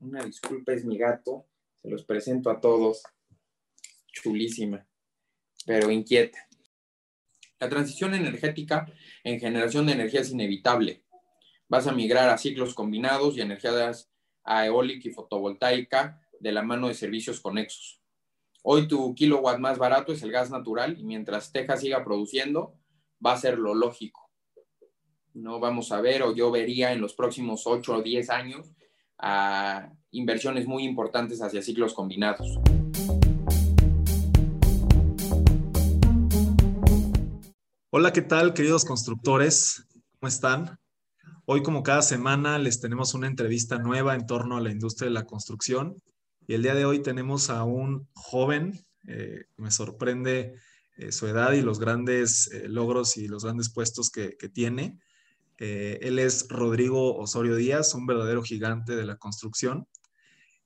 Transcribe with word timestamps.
Una 0.00 0.24
disculpa, 0.24 0.72
es 0.72 0.84
mi 0.84 0.96
gato. 0.96 1.46
Se 1.82 1.90
los 1.90 2.04
presento 2.04 2.50
a 2.50 2.58
todos. 2.58 3.02
Chulísima, 4.12 4.86
pero 5.66 5.90
inquieta. 5.90 6.48
La 7.58 7.68
transición 7.68 8.14
energética 8.14 8.90
en 9.22 9.38
generación 9.38 9.86
de 9.86 9.92
energía 9.92 10.22
es 10.22 10.30
inevitable. 10.30 11.04
Vas 11.68 11.86
a 11.86 11.92
migrar 11.92 12.30
a 12.30 12.38
ciclos 12.38 12.74
combinados 12.74 13.36
y 13.36 13.42
energías 13.42 14.10
a 14.42 14.66
eólica 14.66 15.08
y 15.08 15.12
fotovoltaica 15.12 16.20
de 16.40 16.52
la 16.52 16.62
mano 16.62 16.88
de 16.88 16.94
servicios 16.94 17.38
conexos. 17.40 18.00
Hoy 18.62 18.88
tu 18.88 19.14
kilowatt 19.14 19.58
más 19.58 19.76
barato 19.76 20.12
es 20.12 20.22
el 20.22 20.32
gas 20.32 20.50
natural 20.50 20.98
y 20.98 21.04
mientras 21.04 21.52
Texas 21.52 21.80
siga 21.80 22.02
produciendo, 22.04 22.74
va 23.24 23.34
a 23.34 23.38
ser 23.38 23.58
lo 23.58 23.74
lógico. 23.74 24.30
No 25.34 25.60
vamos 25.60 25.92
a 25.92 26.00
ver 26.00 26.22
o 26.22 26.34
yo 26.34 26.50
vería 26.50 26.92
en 26.92 27.02
los 27.02 27.14
próximos 27.14 27.66
8 27.66 27.96
o 27.96 28.02
10 28.02 28.30
años 28.30 28.72
a 29.22 29.92
inversiones 30.10 30.66
muy 30.66 30.84
importantes 30.84 31.42
hacia 31.42 31.62
ciclos 31.62 31.94
combinados. 31.94 32.58
Hola, 37.90 38.12
¿qué 38.12 38.22
tal, 38.22 38.54
queridos 38.54 38.84
constructores? 38.84 39.84
¿Cómo 40.18 40.28
están? 40.28 40.78
Hoy, 41.44 41.62
como 41.62 41.82
cada 41.82 42.02
semana, 42.02 42.58
les 42.58 42.80
tenemos 42.80 43.14
una 43.14 43.26
entrevista 43.26 43.78
nueva 43.78 44.14
en 44.14 44.26
torno 44.26 44.56
a 44.56 44.60
la 44.60 44.70
industria 44.70 45.08
de 45.08 45.14
la 45.14 45.26
construcción. 45.26 45.96
Y 46.46 46.54
el 46.54 46.62
día 46.62 46.74
de 46.74 46.84
hoy 46.84 47.02
tenemos 47.02 47.50
a 47.50 47.64
un 47.64 48.08
joven, 48.12 48.84
eh, 49.08 49.46
me 49.56 49.70
sorprende 49.70 50.54
eh, 50.96 51.12
su 51.12 51.26
edad 51.26 51.52
y 51.52 51.62
los 51.62 51.80
grandes 51.80 52.50
eh, 52.52 52.68
logros 52.68 53.16
y 53.16 53.26
los 53.26 53.44
grandes 53.44 53.72
puestos 53.72 54.10
que, 54.10 54.36
que 54.36 54.48
tiene. 54.48 54.98
Eh, 55.60 55.98
él 56.00 56.18
es 56.18 56.48
Rodrigo 56.48 57.16
Osorio 57.18 57.54
Díaz, 57.54 57.94
un 57.94 58.06
verdadero 58.06 58.42
gigante 58.42 58.96
de 58.96 59.04
la 59.04 59.16
construcción. 59.16 59.86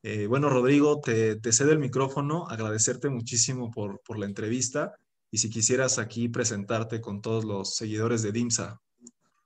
Eh, 0.04 0.26
bueno, 0.28 0.48
Rodrigo, 0.48 1.00
te, 1.00 1.40
cedo 1.52 1.72
el 1.72 1.80
micrófono, 1.80 2.46
agradecerte 2.48 3.08
muchísimo 3.08 3.72
por, 3.72 4.00
la 4.16 4.26
entrevista 4.26 4.94
y 5.32 5.38
si 5.38 5.50
quisieras 5.50 5.98
aquí 5.98 6.28
presentarte 6.28 7.00
con 7.00 7.22
todos 7.22 7.44
los 7.44 7.74
seguidores 7.74 8.22
de 8.22 8.30
DIMSA. 8.30 8.80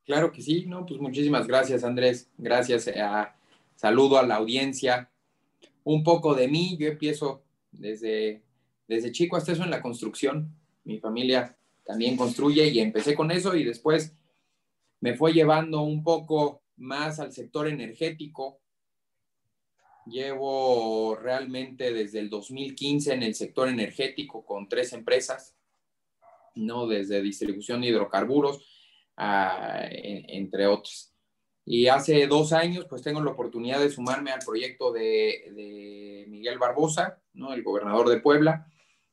Claro 0.05 0.33
que 0.33 0.43
sí, 0.43 0.67
no, 0.67 0.85
pues 0.85 1.01
muchísimas 1.01 1.47
gracias 1.47 1.83
Andrés, 1.83 2.29
gracias, 2.37 2.87
eh, 2.89 3.01
saludo 3.75 4.19
a 4.19 4.27
la 4.27 4.37
audiencia. 4.37 5.11
Un 5.85 6.03
poco 6.03 6.35
de 6.35 6.49
mí, 6.49 6.77
yo 6.79 6.89
empiezo 6.89 7.43
desde, 7.73 8.43
desde 8.87 9.13
chico 9.13 9.37
hasta 9.37 9.53
eso 9.53 9.65
en 9.65 9.71
la 9.71 9.81
construcción, 9.81 10.53
mi 10.85 10.99
familia 10.99 11.57
también 11.85 12.19
construye 12.19 12.67
y 12.69 12.81
empecé 12.81 13.15
con 13.15 13.31
eso 13.31 13.57
y 13.57 13.65
después 13.65 14.13
me 15.01 15.17
fue 15.17 15.33
llevando 15.33 15.83
un 15.83 16.03
poco 16.03 16.63
más 16.77 17.21
al 17.21 17.33
sector 17.33 17.69
energético. 17.69 18.61
Llevo 20.07 21.17
realmente 21.17 21.93
desde 21.93 22.21
el 22.21 22.31
2015 22.31 23.13
en 23.13 23.23
el 23.23 23.35
sector 23.35 23.69
energético 23.69 24.45
con 24.45 24.69
tres 24.69 24.93
empresas, 24.93 25.55
¿no? 26.55 26.87
Desde 26.87 27.21
distribución 27.21 27.81
de 27.81 27.89
hidrocarburos, 27.89 28.65
entre 29.17 30.67
otros. 30.67 31.13
Y 31.67 31.89
hace 31.89 32.27
dos 32.27 32.55
años, 32.55 32.87
pues 32.89 33.03
tengo 33.03 33.21
la 33.21 33.33
oportunidad 33.33 33.81
de 33.81 33.91
sumarme 33.91 34.31
al 34.31 34.41
proyecto 34.41 34.91
de, 34.91 35.53
de, 35.55 36.25
Miguel 36.29 36.59
Barbosa, 36.59 37.21
¿no? 37.35 37.53
El 37.53 37.63
gobernador 37.63 38.09
de 38.09 38.21
Puebla. 38.21 38.67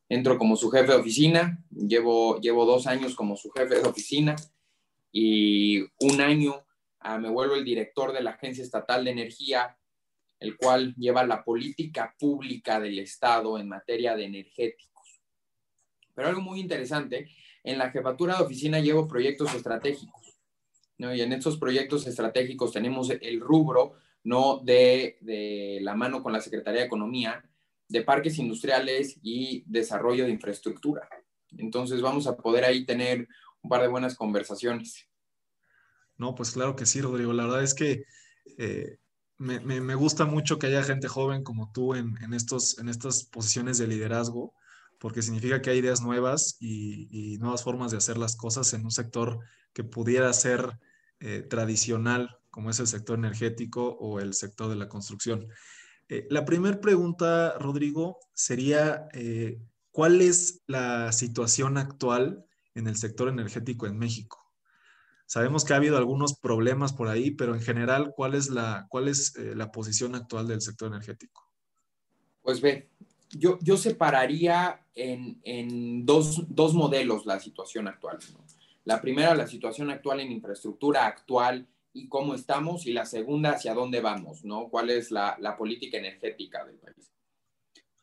Entro 0.08 0.38
como 0.38 0.56
su 0.56 0.70
jefe 0.70 0.94
de 0.94 1.00
oficina, 1.00 1.66
llevo, 1.72 2.40
llevo 2.40 2.66
dos 2.66 2.88
años 2.88 3.16
como 3.16 3.36
su 3.36 3.50
jefe 3.50 3.76
de 3.76 3.88
oficina 3.88 4.36
y 5.18 5.80
un 6.02 6.20
año 6.20 6.66
ah, 7.00 7.18
me 7.18 7.30
vuelvo 7.30 7.56
el 7.56 7.64
director 7.64 8.12
de 8.12 8.22
la 8.22 8.32
Agencia 8.32 8.62
Estatal 8.62 9.06
de 9.06 9.12
Energía, 9.12 9.78
el 10.42 10.58
cual 10.58 10.94
lleva 10.98 11.26
la 11.26 11.42
política 11.42 12.14
pública 12.20 12.82
del 12.82 13.00
Estado 13.00 13.58
en 13.58 13.70
materia 13.70 14.14
de 14.14 14.26
energéticos. 14.26 15.22
Pero 16.14 16.28
algo 16.28 16.42
muy 16.42 16.60
interesante, 16.60 17.30
en 17.64 17.78
la 17.78 17.92
jefatura 17.92 18.36
de 18.36 18.44
oficina 18.44 18.82
llevo 18.82 19.08
proyectos 19.08 19.56
estratégicos, 19.56 20.38
¿no? 20.98 21.16
y 21.16 21.22
en 21.22 21.32
estos 21.32 21.58
proyectos 21.58 22.06
estratégicos 22.08 22.74
tenemos 22.74 23.10
el 23.10 23.40
rubro 23.40 23.94
no 24.26 24.60
de, 24.66 25.18
de 25.22 25.80
la 25.82 25.96
mano 25.96 26.22
con 26.22 26.34
la 26.34 26.42
Secretaría 26.42 26.82
de 26.82 26.88
Economía, 26.88 27.42
de 27.88 28.02
parques 28.02 28.38
industriales 28.38 29.18
y 29.24 29.64
desarrollo 29.66 30.26
de 30.26 30.32
infraestructura. 30.32 31.08
Entonces 31.58 32.02
vamos 32.02 32.28
a 32.28 32.36
poder 32.36 32.66
ahí 32.66 32.86
tener 32.86 33.30
un 33.66 33.70
par 33.70 33.82
de 33.82 33.88
buenas 33.88 34.16
conversaciones. 34.16 35.08
No, 36.18 36.36
pues 36.36 36.52
claro 36.52 36.76
que 36.76 36.86
sí, 36.86 37.02
Rodrigo. 37.02 37.34
La 37.34 37.46
verdad 37.46 37.64
es 37.64 37.74
que 37.74 38.04
eh, 38.60 39.00
me, 39.38 39.96
gusta 39.96 40.26
mucho 40.26 40.60
que 40.60 40.68
haya 40.68 40.84
gente 40.84 41.08
joven 41.08 41.44
como 41.44 41.72
tú 41.72 41.96
en, 41.96 42.16
estos, 42.34 42.78
en 42.78 42.90
estas 42.90 43.24
posiciones 43.26 43.80
de 43.80 43.88
liderazgo, 43.88 44.54
porque 45.00 45.24
significa 45.24 45.62
que 45.62 45.72
hay 45.72 45.80
ideas 45.80 46.02
nuevas 46.02 46.58
y, 46.60 47.38
nuevas 47.40 47.64
formas 47.64 47.92
de 47.92 47.98
hacer 47.98 48.18
las 48.18 48.36
cosas 48.36 48.72
en 48.74 48.86
un 48.86 48.92
sector 48.92 49.40
que 49.74 49.84
pudiera 49.84 50.32
ser 50.32 50.80
eh, 51.20 51.42
tradicional, 51.42 52.38
como 52.52 52.70
es 52.70 52.80
el 52.80 52.88
sector 52.88 53.18
energético 53.18 53.98
o 54.00 54.20
el 54.20 54.36
sector 54.36 54.70
de 54.70 54.76
la 54.76 54.88
construcción. 54.88 55.48
Eh, 56.08 56.28
la 56.30 56.46
primera 56.46 56.80
pregunta, 56.80 57.58
Rodrigo, 57.60 58.20
sería, 58.34 59.10
¿cuál 59.92 60.22
es 60.22 60.62
la 60.68 61.12
situación 61.12 61.80
actual 61.80 62.46
en 62.76 62.88
el 62.88 62.98
sector 62.98 63.30
energético 63.30 63.88
en 63.88 63.98
México. 63.98 64.46
Sabemos 65.26 65.66
que 65.66 65.74
ha 65.74 65.78
habido 65.78 65.98
algunos 65.98 66.38
problemas 66.38 66.94
por 66.94 67.08
ahí, 67.08 67.32
pero 67.32 67.56
en 67.56 67.62
general, 67.62 68.14
¿cuál 68.16 68.36
es 68.36 68.50
la, 68.50 68.86
cuál 68.90 69.08
es, 69.08 69.36
eh, 69.38 69.56
la 69.56 69.72
posición 69.72 70.14
actual 70.14 70.48
del 70.48 70.62
sector 70.62 70.90
energético? 70.90 71.50
Pues 72.44 72.62
ve, 72.62 72.90
yo, 73.32 73.58
yo 73.62 73.76
separaría 73.76 74.86
en, 74.94 75.40
en 75.44 76.06
dos, 76.06 76.44
dos, 76.48 76.76
modelos 76.76 77.26
la 77.26 77.40
situación 77.40 77.88
actual. 77.88 78.20
La 78.84 79.02
primera, 79.02 79.34
la 79.34 79.48
situación 79.48 79.90
actual 79.90 80.20
en 80.20 80.32
infraestructura 80.32 81.08
actual 81.08 81.68
y 81.92 82.08
cómo 82.08 82.36
estamos, 82.36 82.86
y 82.86 82.94
la 82.94 83.06
segunda, 83.06 83.52
hacia 83.52 83.74
dónde 83.74 84.02
vamos, 84.02 84.46
¿no? 84.46 84.70
¿Cuál 84.70 84.92
es 84.92 85.10
la, 85.10 85.38
la 85.40 85.58
política 85.58 85.98
energética 85.98 86.64
del 86.66 86.76
país? 86.76 87.15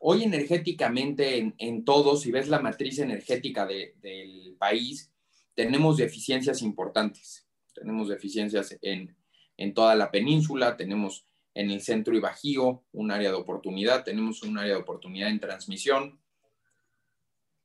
Hoy 0.04 0.24
energéticamente 0.24 1.38
en, 1.38 1.54
en 1.58 1.84
todo, 1.84 2.16
si 2.16 2.32
ves 2.32 2.48
la 2.48 2.58
matriz 2.58 2.98
energética 2.98 3.66
del 3.66 4.56
país, 4.58 5.12
tenemos 5.54 5.96
deficiencias 5.96 6.60
importantes. 6.60 7.46
Tenemos 7.72 8.08
deficiencias 8.08 8.76
en, 8.82 9.16
en 9.56 9.74
toda 9.74 9.94
la 9.94 10.10
península, 10.10 10.76
tenemos 10.76 11.24
en 11.54 11.70
el 11.70 11.82
centro 11.82 12.16
y 12.16 12.20
bajío 12.20 12.82
un 12.90 13.12
área 13.12 13.30
de 13.30 13.36
oportunidad, 13.36 14.02
tenemos 14.02 14.42
un 14.42 14.58
área 14.58 14.74
de 14.74 14.80
oportunidad 14.80 15.30
en 15.30 15.38
transmisión. 15.38 16.20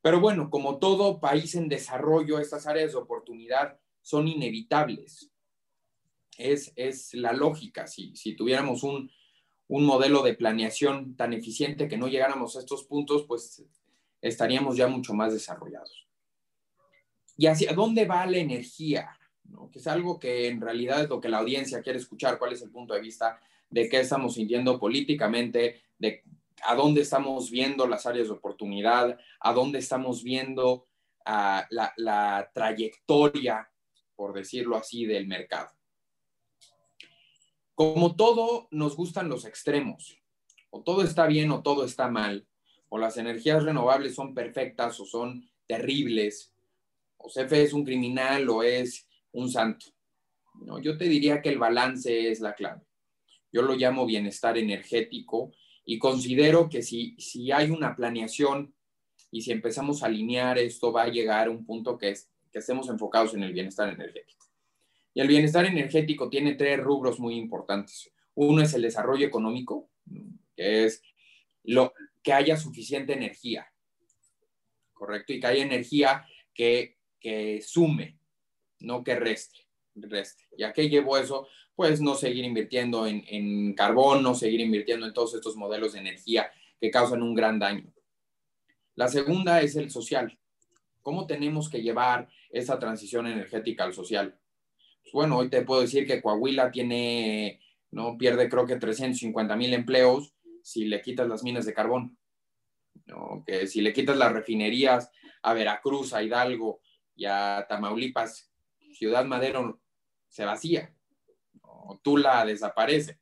Pero 0.03 0.19
bueno, 0.19 0.51
como 0.51 0.77
todo 0.77 1.19
país 1.19 1.55
en 1.55 1.67
desarrollo, 1.67 2.37
estas 2.37 2.67
áreas 2.67 2.91
de 2.91 2.99
oportunidad 2.99 3.79
son 4.03 4.27
inevitables. 4.27 5.31
Es, 6.37 6.71
es 6.75 7.15
la 7.15 7.33
lógica. 7.33 7.87
Si, 7.87 8.15
si 8.15 8.35
tuviéramos 8.35 8.83
un, 8.83 9.09
un 9.67 9.85
modelo 9.85 10.23
de 10.23 10.33
planeación 10.33 11.15
tan 11.15 11.33
eficiente 11.33 11.87
que 11.87 11.97
no 11.97 12.07
llegáramos 12.07 12.55
a 12.55 12.59
estos 12.59 12.83
puntos, 12.83 13.25
pues 13.27 13.63
estaríamos 14.21 14.77
ya 14.77 14.87
mucho 14.87 15.13
más 15.13 15.33
desarrollados. 15.33 16.07
¿Y 17.37 17.47
hacia 17.47 17.73
dónde 17.73 18.05
va 18.05 18.25
la 18.25 18.37
energía? 18.37 19.17
Que 19.71 19.79
es 19.79 19.87
algo 19.87 20.19
que 20.19 20.47
en 20.47 20.61
realidad 20.61 21.03
es 21.03 21.09
lo 21.09 21.19
que 21.19 21.29
la 21.29 21.39
audiencia 21.39 21.81
quiere 21.81 21.99
escuchar, 21.99 22.39
cuál 22.39 22.53
es 22.53 22.61
el 22.61 22.71
punto 22.71 22.93
de 22.93 23.01
vista 23.01 23.39
de 23.69 23.89
qué 23.89 23.99
estamos 23.99 24.35
sintiendo 24.35 24.79
políticamente, 24.79 25.81
de 25.97 26.23
a 26.63 26.73
dónde 26.73 27.01
estamos 27.01 27.51
viendo 27.51 27.87
las 27.87 28.05
áreas 28.05 28.27
de 28.27 28.33
oportunidad, 28.33 29.19
a 29.39 29.53
dónde 29.53 29.79
estamos 29.79 30.23
viendo 30.23 30.87
la, 31.25 31.93
la 31.97 32.49
trayectoria, 32.53 33.69
por 34.15 34.33
decirlo 34.33 34.77
así, 34.77 35.05
del 35.05 35.27
mercado. 35.27 35.76
Como 37.77 38.15
todo, 38.15 38.67
nos 38.71 38.95
gustan 38.95 39.29
los 39.29 39.45
extremos. 39.45 40.17
O 40.71 40.81
todo 40.81 41.03
está 41.03 41.27
bien 41.27 41.51
o 41.51 41.61
todo 41.61 41.85
está 41.85 42.07
mal. 42.07 42.47
O 42.89 42.97
las 42.97 43.17
energías 43.17 43.61
renovables 43.61 44.15
son 44.15 44.33
perfectas 44.33 44.99
o 44.99 45.05
son 45.05 45.47
terribles. 45.67 46.55
O 47.17 47.29
CFE 47.29 47.61
es 47.61 47.73
un 47.73 47.85
criminal 47.85 48.49
o 48.49 48.63
es 48.63 49.07
un 49.31 49.51
santo. 49.51 49.85
No, 50.55 50.79
yo 50.79 50.97
te 50.97 51.05
diría 51.07 51.39
que 51.39 51.49
el 51.49 51.59
balance 51.59 52.31
es 52.31 52.39
la 52.39 52.55
clave. 52.55 52.81
Yo 53.51 53.61
lo 53.61 53.75
llamo 53.75 54.07
bienestar 54.07 54.57
energético 54.57 55.51
y 55.85 55.99
considero 55.99 56.69
que 56.69 56.81
si, 56.81 57.15
si 57.19 57.51
hay 57.51 57.69
una 57.69 57.95
planeación 57.95 58.73
y 59.29 59.43
si 59.43 59.51
empezamos 59.51 60.01
a 60.01 60.07
alinear 60.07 60.57
esto, 60.57 60.91
va 60.91 61.03
a 61.03 61.09
llegar 61.09 61.47
a 61.47 61.51
un 61.51 61.63
punto 61.63 61.95
que, 61.95 62.09
es, 62.09 62.27
que 62.51 62.57
estemos 62.57 62.89
enfocados 62.89 63.35
en 63.35 63.43
el 63.43 63.53
bienestar 63.53 63.87
energético. 63.87 64.46
Y 65.17 65.19
el 65.19 65.27
bienestar 65.27 65.65
energético 65.65 66.29
tiene 66.29 66.53
tres 66.53 66.79
rubros 66.79 67.19
muy 67.19 67.37
importantes. 67.37 68.13
Uno 68.35 68.61
es 68.61 68.71
el 68.75 68.83
desarrollo 68.83 69.25
económico, 69.25 69.89
que 70.55 70.85
es 70.85 71.01
lo, 71.63 71.91
que 72.21 72.33
haya 72.33 72.55
suficiente 72.55 73.13
energía, 73.13 73.65
¿correcto? 74.93 75.33
Y 75.33 75.39
que 75.39 75.47
haya 75.47 75.63
energía 75.63 76.23
que, 76.53 76.97
que 77.19 77.63
sume, 77.63 78.19
no 78.81 79.03
que 79.03 79.15
reste. 79.15 79.57
reste. 79.95 80.43
¿Y 80.55 80.61
a 80.61 80.71
qué 80.71 80.87
llevo 80.87 81.17
eso? 81.17 81.47
pues 81.75 81.99
no 81.99 82.13
seguir 82.13 82.45
invirtiendo 82.45 83.07
en, 83.07 83.23
en 83.27 83.73
carbón, 83.73 84.21
no 84.21 84.35
seguir 84.35 84.59
invirtiendo 84.61 85.07
en 85.07 85.13
todos 85.13 85.33
estos 85.33 85.55
modelos 85.55 85.93
de 85.93 85.99
energía 85.99 86.51
que 86.79 86.91
causan 86.91 87.23
un 87.23 87.33
gran 87.33 87.57
daño. 87.57 87.91
La 88.93 89.07
segunda 89.07 89.61
es 89.61 89.75
el 89.75 89.89
social. 89.89 90.37
¿Cómo 91.01 91.25
tenemos 91.25 91.69
que 91.69 91.81
llevar 91.81 92.29
esa 92.51 92.77
transición 92.77 93.25
energética 93.25 93.83
al 93.83 93.93
social? 93.93 94.39
Bueno, 95.13 95.37
hoy 95.37 95.49
te 95.49 95.61
puedo 95.61 95.81
decir 95.81 96.05
que 96.05 96.21
Coahuila 96.21 96.71
tiene, 96.71 97.61
no 97.91 98.17
pierde 98.17 98.49
creo 98.49 98.65
que 98.65 98.75
350 98.75 99.55
mil 99.55 99.73
empleos 99.73 100.33
si 100.61 100.85
le 100.85 101.01
quitas 101.01 101.27
las 101.27 101.43
minas 101.43 101.65
de 101.65 101.73
carbón. 101.73 102.17
Que 103.45 103.67
si 103.67 103.81
le 103.81 103.93
quitas 103.93 104.17
las 104.17 104.33
refinerías 104.33 105.09
a 105.41 105.53
Veracruz, 105.53 106.13
a 106.13 106.23
Hidalgo 106.23 106.81
y 107.15 107.25
a 107.25 107.65
Tamaulipas, 107.69 108.51
Ciudad 108.91 109.25
Madero 109.25 109.79
se 110.27 110.43
vacía. 110.43 110.93
Tula 112.01 112.45
desaparece. 112.45 113.19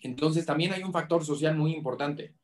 Entonces 0.00 0.46
también 0.46 0.72
hay 0.72 0.82
un 0.82 0.92
factor 0.92 1.24
social 1.24 1.56
muy 1.56 1.72
importante. 1.72 2.34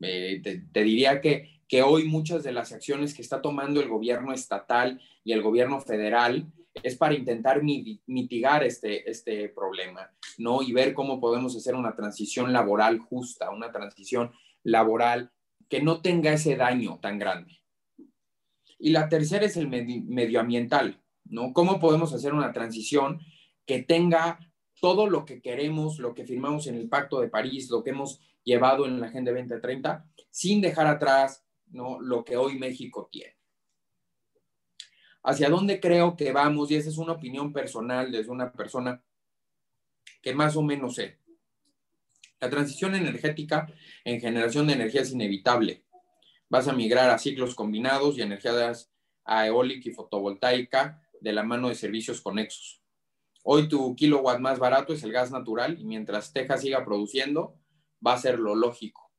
Eh, 0.00 0.40
te, 0.42 0.84
diría 0.84 1.20
que, 1.20 1.62
que 1.68 1.82
hoy 1.82 2.04
muchas 2.04 2.42
de 2.42 2.52
las 2.52 2.72
acciones 2.72 3.14
que 3.14 3.22
está 3.22 3.40
tomando 3.40 3.80
el 3.80 3.88
gobierno 3.88 4.32
estatal 4.32 5.00
y 5.22 5.32
el 5.32 5.40
gobierno 5.40 5.80
federal 5.80 6.52
es 6.82 6.96
para 6.96 7.14
intentar 7.14 7.62
mitigar 7.62 8.64
este, 8.64 9.08
este 9.08 9.48
problema, 9.48 10.10
¿no? 10.38 10.62
Y 10.62 10.72
ver 10.72 10.92
cómo 10.92 11.20
podemos 11.20 11.56
hacer 11.56 11.74
una 11.74 11.94
transición 11.94 12.52
laboral 12.52 12.98
justa, 12.98 13.50
una 13.50 13.70
transición 13.70 14.32
laboral 14.62 15.30
que 15.68 15.82
no 15.82 16.00
tenga 16.00 16.32
ese 16.32 16.56
daño 16.56 16.98
tan 17.00 17.18
grande. 17.18 17.60
Y 18.78 18.90
la 18.90 19.08
tercera 19.08 19.46
es 19.46 19.56
el 19.56 19.68
medioambiental, 19.68 21.00
¿no? 21.24 21.52
¿Cómo 21.52 21.78
podemos 21.78 22.12
hacer 22.12 22.34
una 22.34 22.52
transición 22.52 23.20
que 23.66 23.82
tenga 23.82 24.38
todo 24.80 25.08
lo 25.08 25.24
que 25.24 25.40
queremos, 25.40 25.98
lo 25.98 26.14
que 26.14 26.26
firmamos 26.26 26.66
en 26.66 26.74
el 26.74 26.88
Pacto 26.88 27.20
de 27.20 27.28
París, 27.28 27.70
lo 27.70 27.82
que 27.82 27.90
hemos 27.90 28.20
llevado 28.42 28.84
en 28.84 29.00
la 29.00 29.06
Agenda 29.06 29.32
2030, 29.32 30.06
sin 30.30 30.60
dejar 30.60 30.86
atrás 30.86 31.44
¿no? 31.68 31.98
lo 32.00 32.24
que 32.24 32.36
hoy 32.36 32.58
México 32.58 33.08
tiene. 33.10 33.33
¿Hacia 35.24 35.48
dónde 35.48 35.80
creo 35.80 36.16
que 36.16 36.32
vamos? 36.32 36.70
Y 36.70 36.76
esa 36.76 36.90
es 36.90 36.98
una 36.98 37.12
opinión 37.12 37.50
personal 37.50 38.12
desde 38.12 38.30
una 38.30 38.52
persona 38.52 39.02
que 40.20 40.34
más 40.34 40.54
o 40.54 40.62
menos 40.62 40.96
sé. 40.96 41.18
La 42.40 42.50
transición 42.50 42.94
energética 42.94 43.72
en 44.04 44.20
generación 44.20 44.66
de 44.66 44.74
energía 44.74 45.00
es 45.00 45.12
inevitable. 45.12 45.82
Vas 46.50 46.68
a 46.68 46.74
migrar 46.74 47.08
a 47.08 47.18
ciclos 47.18 47.54
combinados 47.54 48.18
y 48.18 48.22
energías 48.22 48.92
a 49.24 49.46
eólica 49.46 49.88
y 49.88 49.92
fotovoltaica 49.92 51.02
de 51.22 51.32
la 51.32 51.42
mano 51.42 51.70
de 51.70 51.74
servicios 51.74 52.20
conexos. 52.20 52.82
Hoy 53.42 53.66
tu 53.66 53.96
kilowatt 53.96 54.40
más 54.40 54.58
barato 54.58 54.92
es 54.92 55.02
el 55.04 55.12
gas 55.12 55.30
natural 55.30 55.78
y 55.80 55.84
mientras 55.84 56.34
Texas 56.34 56.60
siga 56.60 56.84
produciendo, 56.84 57.58
va 58.06 58.12
a 58.12 58.18
ser 58.18 58.38
lo 58.38 58.54
lógico. 58.54 59.10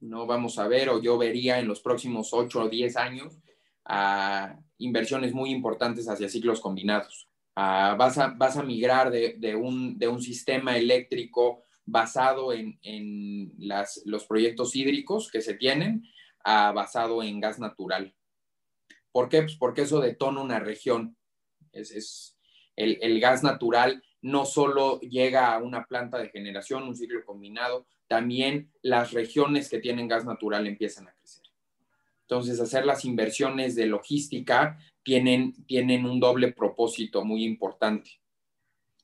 No 0.00 0.26
vamos 0.26 0.58
a 0.60 0.68
ver, 0.68 0.88
o 0.88 1.02
yo 1.02 1.18
vería 1.18 1.58
en 1.58 1.66
los 1.66 1.80
próximos 1.80 2.32
8 2.32 2.62
o 2.62 2.68
10 2.68 2.96
años, 2.96 3.38
a 3.84 4.56
inversiones 4.80 5.32
muy 5.32 5.50
importantes 5.50 6.08
hacia 6.08 6.28
ciclos 6.28 6.60
combinados. 6.60 7.28
vas, 7.54 8.18
a, 8.18 8.28
vas, 8.28 8.56
a, 8.56 8.62
migrar 8.62 9.10
de, 9.10 9.54
un, 9.54 10.22
sistema 10.22 10.76
eléctrico 10.76 11.64
basado 11.84 12.52
en, 12.52 13.52
las, 13.58 14.02
los 14.04 14.26
proyectos 14.26 14.74
hídricos 14.74 15.30
que 15.30 15.40
se 15.40 15.54
tienen 15.54 16.04
a 16.44 16.72
basado 16.72 17.22
en 17.22 17.40
gas 17.40 17.58
natural. 17.58 18.14
¿Por 19.12 19.28
qué? 19.28 19.42
Pues 19.42 19.56
porque 19.56 19.82
eso 19.82 20.00
detona 20.00 20.40
una 20.40 20.58
región. 20.58 21.16
El, 21.72 21.86
el, 22.76 23.20
gas 23.20 23.42
natural 23.42 24.02
no 24.22 24.44
solo 24.44 25.00
llega 25.00 25.52
a 25.52 25.58
una 25.58 25.84
planta 25.84 26.18
de 26.18 26.30
generación, 26.30 26.84
un 26.84 26.96
ciclo 26.96 27.24
combinado, 27.24 27.86
también 28.08 28.72
las 28.82 29.12
regiones 29.12 29.68
que 29.68 29.78
tienen 29.78 30.08
gas 30.08 30.24
natural 30.24 30.66
empiezan 30.66 31.08
a 31.08 31.12
crecer. 31.12 31.39
Entonces, 32.30 32.60
hacer 32.60 32.86
las 32.86 33.04
inversiones 33.04 33.74
de 33.74 33.86
logística 33.86 34.78
tienen, 35.02 35.66
tienen 35.66 36.06
un 36.06 36.20
doble 36.20 36.52
propósito 36.52 37.24
muy 37.24 37.42
importante. 37.42 38.20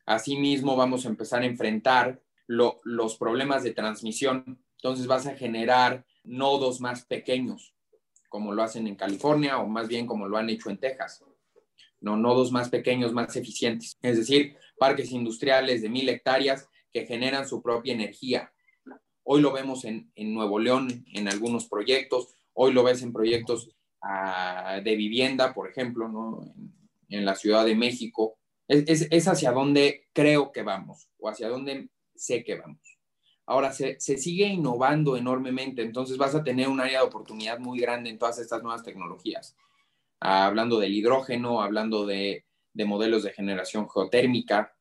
Asimismo, 0.04 0.76
vamos 0.76 1.04
a 1.04 1.08
empezar 1.08 1.42
a 1.42 1.46
enfrentar 1.46 2.22
los 2.46 3.16
problemas 3.16 3.64
de 3.64 3.72
transmisión. 3.72 4.62
Entonces, 4.76 5.08
vas 5.08 5.26
a 5.26 5.34
generar 5.34 6.06
nodos 6.22 6.80
más 6.80 7.04
pequeños, 7.04 7.74
como 8.28 8.54
lo 8.54 8.62
hacen 8.62 8.86
en 8.86 8.94
California 8.94 9.58
o 9.58 9.66
más 9.66 9.88
bien 9.88 10.06
como 10.06 10.28
lo 10.28 10.36
han 10.36 10.48
hecho 10.48 10.70
en 10.70 10.78
Texas. 10.78 11.24
No, 12.00 12.16
nodos 12.16 12.52
más 12.52 12.68
pequeños, 12.68 13.12
más 13.12 13.34
eficientes. 13.34 13.98
Es 14.02 14.18
decir, 14.18 14.56
parques 14.78 15.10
industriales 15.10 15.82
de 15.82 15.88
mil 15.88 16.08
hectáreas 16.08 16.68
que 16.92 17.06
generan 17.06 17.48
su 17.48 17.60
propia 17.60 17.92
energía. 17.92 18.52
Hoy 19.24 19.40
lo 19.40 19.50
vemos 19.50 19.84
en, 19.84 20.12
en 20.14 20.32
Nuevo 20.32 20.60
León, 20.60 21.04
en 21.12 21.26
algunos 21.26 21.66
proyectos, 21.66 22.35
Hoy 22.58 22.72
lo 22.72 22.82
ves 22.84 23.02
en 23.02 23.12
proyectos 23.12 23.68
ah, 24.00 24.80
de 24.82 24.96
vivienda, 24.96 25.52
por 25.52 25.68
ejemplo, 25.68 26.08
¿no? 26.08 26.42
en, 27.10 27.24
la 27.24 27.34
Ciudad 27.34 27.66
de 27.66 27.74
México. 27.74 28.38
Es, 28.66 29.28
hacia 29.28 29.52
donde 29.52 30.08
creo 30.14 30.52
que 30.52 30.62
vamos 30.62 31.08
o 31.18 31.28
hacia 31.28 31.50
donde 31.50 31.90
sé 32.14 32.44
que 32.44 32.56
vamos. 32.56 32.98
Ahora, 33.44 33.72
se, 33.72 34.00
sigue 34.00 34.46
innovando 34.46 35.18
enormemente, 35.18 35.82
entonces 35.82 36.16
vas 36.16 36.34
a 36.34 36.42
tener 36.42 36.68
un 36.68 36.80
área 36.80 37.00
de 37.00 37.06
oportunidad 37.06 37.58
muy 37.58 37.78
grande 37.78 38.08
en 38.08 38.18
todas 38.18 38.38
estas 38.38 38.62
nuevas 38.62 38.82
tecnologías. 38.82 39.54
Ah, 40.18 40.46
hablando 40.46 40.78
del 40.78 40.94
hidrógeno, 40.94 41.60
hablando 41.60 42.06
de, 42.06 42.46
de, 42.72 42.84
modelos 42.86 43.22
de 43.22 43.34
generación 43.34 43.86
geotérmica. 43.86 44.74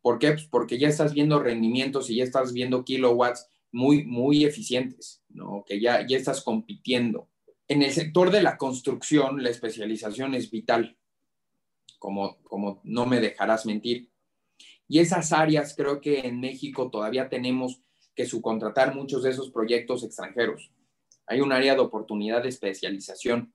¿Por 0.00 0.18
qué? 0.18 0.30
Pues 0.32 0.46
porque 0.46 0.78
ya 0.78 0.88
estás 0.88 1.12
viendo 1.12 1.40
rendimientos 1.40 2.08
y 2.08 2.16
ya 2.16 2.24
estás 2.24 2.54
viendo 2.54 2.84
kilowatts 2.84 3.50
muy, 3.72 4.04
muy 4.04 4.44
eficientes, 4.44 5.22
¿no? 5.28 5.64
que 5.66 5.80
ya, 5.80 6.06
ya 6.06 6.16
estás 6.16 6.42
compitiendo. 6.42 7.28
En 7.68 7.82
el 7.82 7.92
sector 7.92 8.30
de 8.30 8.42
la 8.42 8.56
construcción, 8.56 9.42
la 9.42 9.50
especialización 9.50 10.34
es 10.34 10.50
vital, 10.50 10.96
como, 11.98 12.38
como 12.42 12.80
no 12.84 13.06
me 13.06 13.20
dejarás 13.20 13.66
mentir. 13.66 14.10
Y 14.88 15.00
esas 15.00 15.32
áreas 15.32 15.74
creo 15.76 16.00
que 16.00 16.20
en 16.20 16.40
México 16.40 16.90
todavía 16.90 17.28
tenemos 17.28 17.82
que 18.14 18.26
subcontratar 18.26 18.94
muchos 18.94 19.22
de 19.22 19.30
esos 19.30 19.50
proyectos 19.50 20.04
extranjeros. 20.04 20.72
Hay 21.26 21.40
un 21.40 21.52
área 21.52 21.74
de 21.74 21.80
oportunidad 21.80 22.42
de 22.42 22.48
especialización 22.48 23.52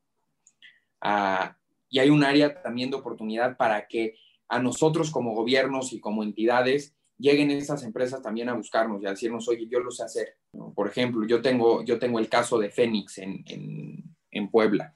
ah, 0.99 1.57
y 1.89 1.99
hay 1.99 2.09
un 2.09 2.23
área 2.23 2.61
también 2.61 2.91
de 2.91 2.97
oportunidad 2.97 3.57
para 3.57 3.87
que 3.87 4.15
a 4.49 4.59
nosotros 4.59 5.09
como 5.09 5.33
gobiernos 5.33 5.93
y 5.93 5.99
como 5.99 6.23
entidades 6.23 6.93
lleguen 7.21 7.51
esas 7.51 7.83
empresas 7.83 8.21
también 8.21 8.49
a 8.49 8.55
buscarnos 8.55 9.01
y 9.01 9.05
a 9.05 9.11
decirnos, 9.11 9.47
oye, 9.47 9.67
yo 9.67 9.79
lo 9.79 9.91
sé 9.91 10.03
hacer. 10.03 10.35
Por 10.75 10.87
ejemplo, 10.87 11.25
yo 11.25 11.41
tengo, 11.41 11.83
yo 11.85 11.99
tengo 11.99 12.19
el 12.19 12.27
caso 12.27 12.57
de 12.57 12.69
Fénix 12.69 13.19
en, 13.19 13.43
en, 13.47 14.03
en 14.31 14.49
Puebla. 14.49 14.95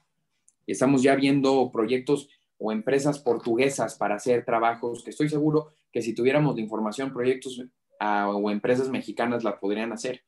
Estamos 0.66 1.02
ya 1.02 1.14
viendo 1.14 1.70
proyectos 1.72 2.28
o 2.58 2.72
empresas 2.72 3.18
portuguesas 3.20 3.94
para 3.94 4.16
hacer 4.16 4.44
trabajos 4.44 5.04
que 5.04 5.10
estoy 5.10 5.28
seguro 5.28 5.72
que 5.92 6.02
si 6.02 6.14
tuviéramos 6.14 6.56
de 6.56 6.62
información, 6.62 7.12
proyectos 7.12 7.58
uh, 7.58 8.28
o 8.28 8.50
empresas 8.50 8.88
mexicanas 8.90 9.44
la 9.44 9.60
podrían 9.60 9.92
hacer. 9.92 10.24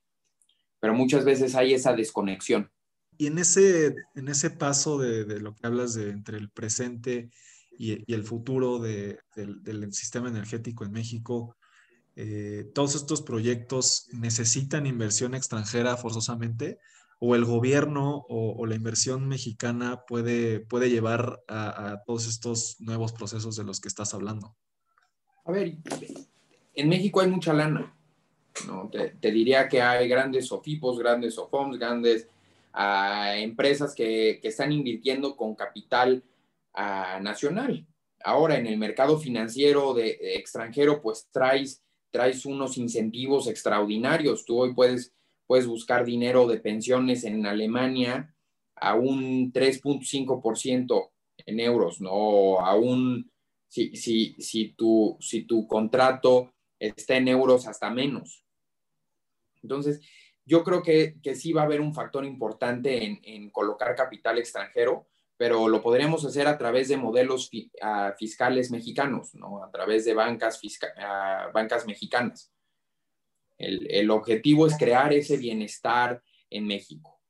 Pero 0.81 0.95
muchas 0.95 1.25
veces 1.25 1.55
hay 1.57 1.75
esa 1.75 1.93
desconexión. 1.95 2.71
Y 3.19 3.27
en 3.27 3.39
ese, 3.39 3.97
en 4.15 4.29
ese 4.29 4.51
paso 4.51 4.97
de, 4.97 5.25
de 5.25 5.41
lo 5.41 5.57
que 5.57 5.67
hablas 5.67 5.95
de 5.95 6.11
entre 6.11 6.39
el 6.39 6.51
presente 6.51 7.31
y, 7.77 8.05
y 8.07 8.15
el 8.15 8.23
futuro 8.23 8.79
de, 8.79 9.19
del, 9.35 9.61
del 9.65 9.93
sistema 9.93 10.29
energético 10.29 10.85
en 10.85 10.93
México, 10.93 11.57
eh, 12.21 12.69
todos 12.75 12.97
estos 12.97 13.23
proyectos 13.23 14.09
necesitan 14.11 14.89
inversión 14.89 15.37
extranjera 15.37 15.97
forzosamente 15.97 16.81
o 17.21 17.37
el 17.37 17.45
gobierno 17.45 18.27
o, 18.29 18.67
la 18.67 18.75
inversión 18.75 19.29
mexicana 19.29 20.03
puede, 20.05 20.59
puede 20.59 20.91
llevar 20.91 21.45
a, 21.47 22.03
todos 22.07 22.27
estos 22.27 22.81
nuevos 22.81 23.13
procesos 23.13 23.55
de 23.55 23.63
los 23.63 23.81
que 23.81 23.87
estás 23.87 24.15
hablando? 24.15 24.57
A 25.45 25.53
ver, 25.53 25.77
en 26.75 26.89
México 26.89 27.21
hay 27.21 27.29
mucha 27.29 27.53
lana. 27.53 27.95
¿no? 28.67 28.91
Te, 28.91 29.31
diría 29.31 29.69
que 29.69 29.81
hay 29.81 30.09
grandes 30.09 30.51
OFIPOS, 30.51 30.99
grandes 30.99 31.39
OFOMs, 31.39 31.79
grandes 31.79 32.27
ah, 32.73 33.37
empresas 33.37 33.95
que, 33.95 34.41
que, 34.43 34.49
están 34.49 34.73
invirtiendo 34.73 35.37
con 35.37 35.55
capital 35.55 36.25
uh, 36.75 37.23
nacional. 37.23 37.87
Ahora, 38.25 38.59
en 38.59 38.67
el 38.67 38.77
mercado 38.77 39.21
financiero 39.21 39.95
de, 39.95 40.19
de 40.21 40.35
extranjero, 40.35 41.01
pues 41.01 41.29
traes 41.31 41.85
traes 42.11 42.47
unos 42.47 42.79
incentivos 42.79 43.49
extraordinarios. 43.49 44.45
Tú 44.45 44.61
hoy 44.61 44.75
puedes, 44.75 45.15
puedes 45.47 45.67
buscar 45.67 46.05
dinero 46.05 46.47
de 46.47 46.59
pensiones 46.59 47.25
en 47.25 47.47
Alemania 47.47 48.35
a 48.75 48.95
un 48.95 49.53
3.5% 49.53 51.11
en 51.47 51.61
euros, 51.61 52.01
¿no? 52.01 52.61
A 52.61 52.75
un, 52.77 53.31
si, 53.69 53.95
si, 53.97 54.35
si, 54.39 54.73
tu, 54.75 55.17
si 55.21 55.43
tu 55.45 55.67
contrato 55.67 56.53
está 56.79 57.17
en 57.17 57.29
euros, 57.29 57.67
hasta 57.67 57.91
menos. 57.91 58.45
Entonces, 59.63 60.01
yo 60.45 60.65
creo 60.65 60.83
que, 60.83 61.17
que 61.23 61.35
sí 61.35 61.53
va 61.53 61.63
a 61.63 61.65
haber 61.65 61.81
un 61.81 61.93
factor 61.93 62.25
importante 62.25 63.05
en, 63.05 63.21
en 63.23 63.51
colocar 63.51 63.95
capital 63.95 64.39
extranjero 64.39 65.08
pero 65.39 65.69
lo 65.69 65.81
podríamos 65.81 66.25
hacer 66.25 66.49
a 66.49 66.59
través 66.59 66.89
de 66.89 66.97
modelos 66.97 67.49
ah, 67.81 68.13
fiscales 68.19 68.73
mexicanos, 68.73 69.37
¿no? 69.37 69.63
A 69.63 69.71
través 69.71 70.05
de 70.05 70.13
bancas, 70.13 70.61
ah, 70.99 71.49
bancas 71.55 71.87
mexicanas. 71.87 72.53
El, 73.57 74.11
objetivo 74.11 74.67
es 74.67 74.77
crear 74.77 75.13
ese 75.13 75.37
bienestar 75.37 76.23
en 76.51 76.67
México. 76.67 77.21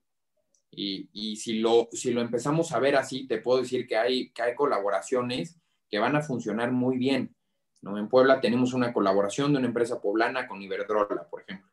Y, 0.71 1.37
si, 1.37 1.59
lo, 1.59 1.89
si 1.93 2.13
lo 2.13 2.21
empezamos 2.21 2.73
a 2.73 2.79
ver 2.79 2.97
así, 2.97 3.27
te 3.27 3.39
puedo 3.39 3.63
decir 3.63 3.87
que 3.87 3.97
hay, 3.97 4.31
que 4.31 4.43
hay 4.43 4.55
colaboraciones 4.55 5.59
que 5.91 5.99
van 5.99 6.17
a 6.17 6.23
funcionar 6.23 6.71
muy 6.71 6.99
bien. 6.99 7.35
¿no? 7.83 7.99
En 7.99 8.09
Puebla 8.09 8.41
tenemos 8.41 8.73
una 8.75 8.93
colaboración 8.93 9.53
de 9.53 9.59
una 9.59 9.69
empresa 9.69 10.01
poblana 10.01 10.47
con 10.47 10.63
Iberdrola, 10.63 11.29
por 11.29 11.43
ejemplo. 11.43 11.71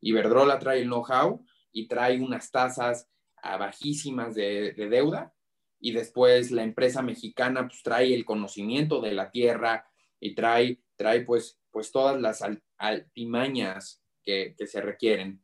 Iberdrola 0.00 0.58
trae 0.58 0.80
el 0.80 0.86
know-how 0.86 1.44
y 1.70 1.86
trae 1.86 2.20
unas 2.20 2.50
tasas 2.50 3.08
ah, 3.42 3.56
bajísimas 3.56 4.34
de 4.34 4.72
deuda 4.72 5.35
y 5.78 5.92
después 5.92 6.50
la 6.50 6.62
empresa 6.62 7.02
mexicana 7.02 7.68
pues 7.68 7.82
trae 7.82 8.14
el 8.14 8.24
conocimiento 8.24 9.00
de 9.00 9.12
la 9.12 9.30
tierra 9.30 9.86
y 10.20 10.34
trae, 10.34 10.80
trae 10.96 11.20
pues, 11.22 11.60
pues 11.70 11.92
todas 11.92 12.20
las 12.20 12.42
altimañas 12.78 14.02
que, 14.22 14.54
se 14.66 14.80
requieren 14.80 15.40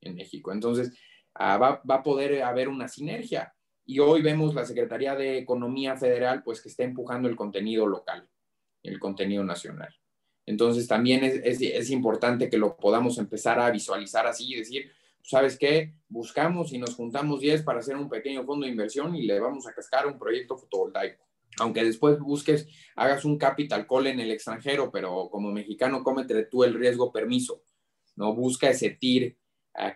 en 0.00 0.14
México. 0.14 0.52
Entonces, 0.52 0.96
ah, 1.34 1.58
va, 1.58 1.82
a 1.88 2.02
poder 2.02 2.42
haber 2.42 2.68
una 2.68 2.88
sinergia. 2.88 3.52
Y 3.84 3.98
hoy 3.98 4.22
vemos 4.22 4.54
la 4.54 4.64
Secretaría 4.64 5.14
de 5.14 5.38
Economía 5.38 5.96
Federal 5.96 6.42
pues 6.42 6.60
que 6.60 6.68
está 6.68 6.84
empujando 6.84 7.28
el 7.28 7.36
contenido 7.36 7.86
local, 7.86 8.28
el 8.82 8.98
contenido 8.98 9.44
nacional. 9.44 9.94
Entonces, 10.46 10.86
también 10.86 11.24
es, 11.24 11.60
es 11.60 11.90
importante 11.90 12.48
que 12.48 12.58
lo 12.58 12.76
podamos 12.76 13.18
empezar 13.18 13.58
a 13.58 13.70
visualizar 13.70 14.26
así 14.26 14.52
y 14.52 14.58
decir, 14.58 14.92
¿sabes 15.26 15.58
qué? 15.58 15.94
Buscamos 16.08 16.72
y 16.72 16.78
nos 16.78 16.94
juntamos 16.94 17.40
10 17.40 17.62
para 17.62 17.80
hacer 17.80 17.96
un 17.96 18.08
pequeño 18.08 18.44
fondo 18.44 18.64
de 18.64 18.72
inversión 18.72 19.14
y 19.16 19.26
le 19.26 19.40
vamos 19.40 19.66
a 19.66 19.72
cascar 19.72 20.06
un 20.06 20.18
proyecto 20.18 20.56
fotovoltaico. 20.56 21.24
Aunque 21.58 21.82
después 21.82 22.18
busques, 22.20 22.68
hagas 22.94 23.24
un 23.24 23.36
capital 23.36 23.86
call 23.86 24.06
en 24.06 24.20
el 24.20 24.30
extranjero, 24.30 24.90
pero 24.92 25.28
como 25.30 25.50
mexicano, 25.50 26.04
cómete 26.04 26.44
tú 26.44 26.64
el 26.64 26.74
riesgo 26.74 27.12
permiso. 27.12 27.64
No 28.14 28.34
busca 28.34 28.70
ese 28.70 28.90
TIR 28.90 29.36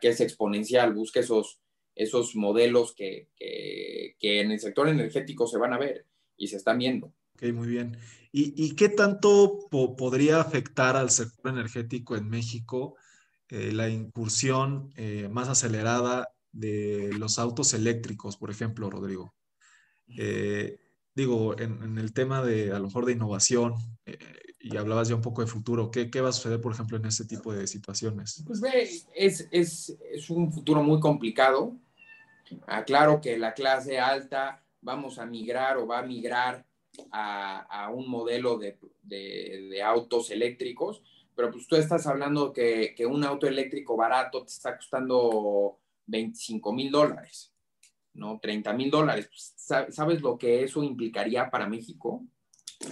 que 0.00 0.08
es 0.08 0.20
exponencial, 0.20 0.92
busca 0.94 1.20
esos, 1.20 1.60
esos 1.94 2.34
modelos 2.34 2.94
que, 2.94 3.28
en 3.38 4.50
el 4.50 4.60
sector 4.60 4.88
energético 4.88 5.46
se 5.46 5.58
van 5.58 5.72
a 5.72 5.78
ver 5.78 6.06
y 6.36 6.48
se 6.48 6.56
están 6.56 6.78
viendo. 6.78 7.14
Ok, 7.34 7.44
muy 7.54 7.68
bien. 7.68 7.96
¿Y, 8.32 8.74
qué 8.76 8.88
tanto 8.88 9.68
podría 9.70 10.40
afectar 10.40 10.96
al 10.96 11.10
sector 11.10 11.52
energético 11.52 12.16
en 12.16 12.28
México? 12.28 12.96
Eh, 13.50 13.72
la 13.72 13.88
incursión 13.88 14.92
eh, 14.96 15.28
más 15.28 15.48
acelerada 15.48 16.28
de 16.52 17.10
los 17.18 17.38
autos 17.38 17.74
eléctricos, 17.74 18.36
por 18.36 18.50
ejemplo, 18.50 18.88
Rodrigo. 18.90 19.34
Eh, 20.16 20.78
digo, 21.14 21.58
en, 21.58 21.98
el 21.98 22.12
tema 22.12 22.42
de 22.42 22.72
a 22.72 22.78
lo 22.78 22.86
mejor 22.86 23.06
de 23.06 23.12
innovación, 23.12 23.74
y 24.60 24.76
hablabas 24.76 25.08
ya 25.08 25.14
un 25.14 25.22
poco 25.22 25.40
de 25.42 25.48
futuro, 25.48 25.90
¿qué, 25.90 26.10
¿qué, 26.10 26.20
va 26.20 26.28
a 26.28 26.32
suceder, 26.32 26.60
por 26.60 26.72
ejemplo, 26.72 26.96
en 26.96 27.06
este 27.06 27.24
tipo 27.24 27.52
de 27.52 27.66
situaciones? 27.66 28.44
Pues 28.46 28.60
ve, 28.60 28.82
es, 29.14 29.48
es, 29.50 29.96
es 30.12 30.30
un 30.30 30.52
futuro 30.52 30.82
muy 30.82 31.00
complicado. 31.00 31.76
Aclaro 32.66 33.20
que 33.20 33.38
la 33.38 33.54
clase 33.54 33.98
alta 33.98 34.62
vamos 34.80 35.18
a 35.18 35.26
migrar 35.26 35.76
o 35.78 35.86
va 35.86 36.00
a 36.00 36.06
migrar 36.06 36.66
a, 37.10 37.60
a 37.84 37.90
un 37.90 38.08
modelo 38.08 38.58
de, 38.58 38.78
de, 39.02 39.68
de 39.70 39.82
autos 39.82 40.30
eléctricos, 40.30 41.02
pero 41.40 41.52
pues 41.52 41.66
tú 41.66 41.74
estás 41.74 42.06
hablando 42.06 42.52
que, 42.52 42.94
que 42.94 43.06
un 43.06 43.24
auto 43.24 43.46
eléctrico 43.46 43.96
barato 43.96 44.42
te 44.44 44.52
está 44.52 44.76
costando 44.76 45.78
25 46.04 46.70
mil 46.70 46.90
dólares, 46.90 47.54
¿no? 48.12 48.38
30 48.38 48.74
mil 48.74 48.90
dólares. 48.90 49.26
Pues, 49.28 49.54
¿Sabes 49.56 50.20
lo 50.20 50.36
que 50.36 50.62
eso 50.62 50.82
implicaría 50.82 51.50
para 51.50 51.66
México? 51.66 52.26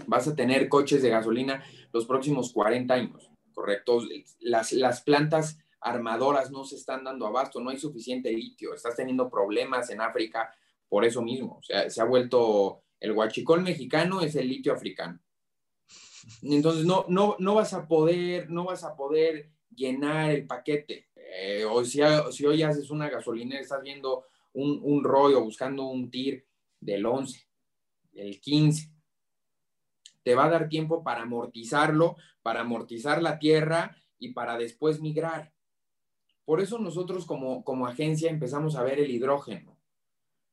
Vas 0.06 0.28
a 0.28 0.34
tener 0.34 0.66
coches 0.70 1.02
de 1.02 1.10
gasolina 1.10 1.62
los 1.92 2.06
próximos 2.06 2.50
40 2.54 2.94
años, 2.94 3.30
¿correcto? 3.52 4.00
Las, 4.40 4.72
las 4.72 5.02
plantas 5.02 5.58
armadoras 5.82 6.50
no 6.50 6.64
se 6.64 6.76
están 6.76 7.04
dando 7.04 7.26
abasto, 7.26 7.60
no 7.60 7.68
hay 7.68 7.76
suficiente 7.76 8.32
litio, 8.32 8.72
estás 8.72 8.96
teniendo 8.96 9.28
problemas 9.28 9.90
en 9.90 10.00
África 10.00 10.54
por 10.88 11.04
eso 11.04 11.20
mismo. 11.20 11.58
O 11.58 11.62
sea, 11.62 11.90
se 11.90 12.00
ha 12.00 12.04
vuelto, 12.04 12.80
el 12.98 13.12
huachicol 13.12 13.60
mexicano 13.60 14.22
es 14.22 14.36
el 14.36 14.48
litio 14.48 14.72
africano. 14.72 15.20
Entonces 16.42 16.84
no, 16.84 17.04
no, 17.08 17.36
no 17.38 17.54
vas 17.54 17.72
a 17.72 17.86
poder, 17.86 18.50
no 18.50 18.64
vas 18.64 18.84
a 18.84 18.96
poder 18.96 19.50
llenar 19.74 20.30
el 20.30 20.46
paquete. 20.46 21.08
Eh, 21.14 21.64
o 21.64 21.84
si, 21.84 22.00
si, 22.32 22.46
hoy 22.46 22.62
haces 22.62 22.90
una 22.90 23.08
gasolinera, 23.08 23.60
estás 23.60 23.82
viendo 23.82 24.24
un, 24.52 24.80
un 24.82 25.04
rollo 25.04 25.42
buscando 25.42 25.84
un 25.86 26.10
TIR 26.10 26.44
del 26.80 27.06
11, 27.06 27.46
del 28.12 28.40
15. 28.40 28.90
Te 30.22 30.34
va 30.34 30.46
a 30.46 30.50
dar 30.50 30.68
tiempo 30.68 31.02
para 31.02 31.22
amortizarlo, 31.22 32.16
para 32.42 32.60
amortizar 32.60 33.22
la 33.22 33.38
tierra 33.38 33.96
y 34.18 34.32
para 34.32 34.58
después 34.58 35.00
migrar. 35.00 35.52
Por 36.44 36.60
eso 36.60 36.78
nosotros 36.78 37.26
como, 37.26 37.62
como 37.62 37.86
agencia 37.86 38.30
empezamos 38.30 38.76
a 38.76 38.82
ver 38.82 39.00
el 39.00 39.10
hidrógeno, 39.10 39.78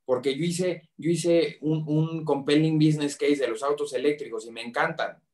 porque 0.04 0.38
yo 0.38 0.44
hice, 0.44 0.90
yo 0.98 1.10
hice 1.10 1.58
un, 1.62 1.84
un 1.88 2.26
compelling 2.26 2.78
business 2.78 3.16
case 3.16 3.38
de 3.38 3.48
los 3.48 3.64
autos 3.64 3.94
eléctricos 3.94 4.46
y 4.46 4.52
me 4.52 4.62
encantan 4.62 5.25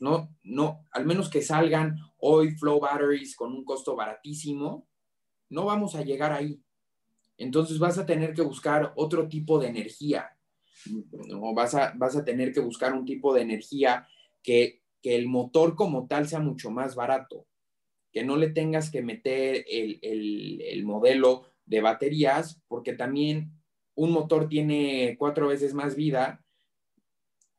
no, 0.00 0.34
no, 0.42 0.86
al 0.92 1.06
menos 1.06 1.28
que 1.28 1.42
salgan 1.42 1.96
hoy 2.18 2.52
flow 2.52 2.80
batteries 2.80 3.36
con 3.36 3.52
un 3.52 3.64
costo 3.64 3.94
baratísimo, 3.94 4.88
no 5.50 5.64
vamos 5.64 5.94
a 5.94 6.02
llegar 6.02 6.32
ahí. 6.32 6.62
Entonces 7.36 7.78
vas 7.78 7.98
a 7.98 8.06
tener 8.06 8.34
que 8.34 8.42
buscar 8.42 8.92
otro 8.96 9.28
tipo 9.28 9.58
de 9.58 9.68
energía. 9.68 10.36
¿no? 11.28 11.54
Vas, 11.54 11.74
a, 11.74 11.92
vas 11.96 12.16
a 12.16 12.24
tener 12.24 12.52
que 12.52 12.60
buscar 12.60 12.92
un 12.92 13.04
tipo 13.04 13.34
de 13.34 13.42
energía 13.42 14.06
que, 14.42 14.82
que 15.02 15.16
el 15.16 15.26
motor 15.26 15.76
como 15.76 16.06
tal 16.06 16.28
sea 16.28 16.40
mucho 16.40 16.70
más 16.70 16.94
barato, 16.94 17.46
que 18.12 18.24
no 18.24 18.36
le 18.36 18.50
tengas 18.50 18.90
que 18.90 19.02
meter 19.02 19.64
el, 19.68 19.98
el, 20.02 20.60
el 20.62 20.84
modelo 20.84 21.46
de 21.66 21.80
baterías, 21.80 22.60
porque 22.68 22.92
también 22.92 23.52
un 23.94 24.12
motor 24.12 24.48
tiene 24.48 25.16
cuatro 25.18 25.48
veces 25.48 25.74
más 25.74 25.96
vida 25.96 26.44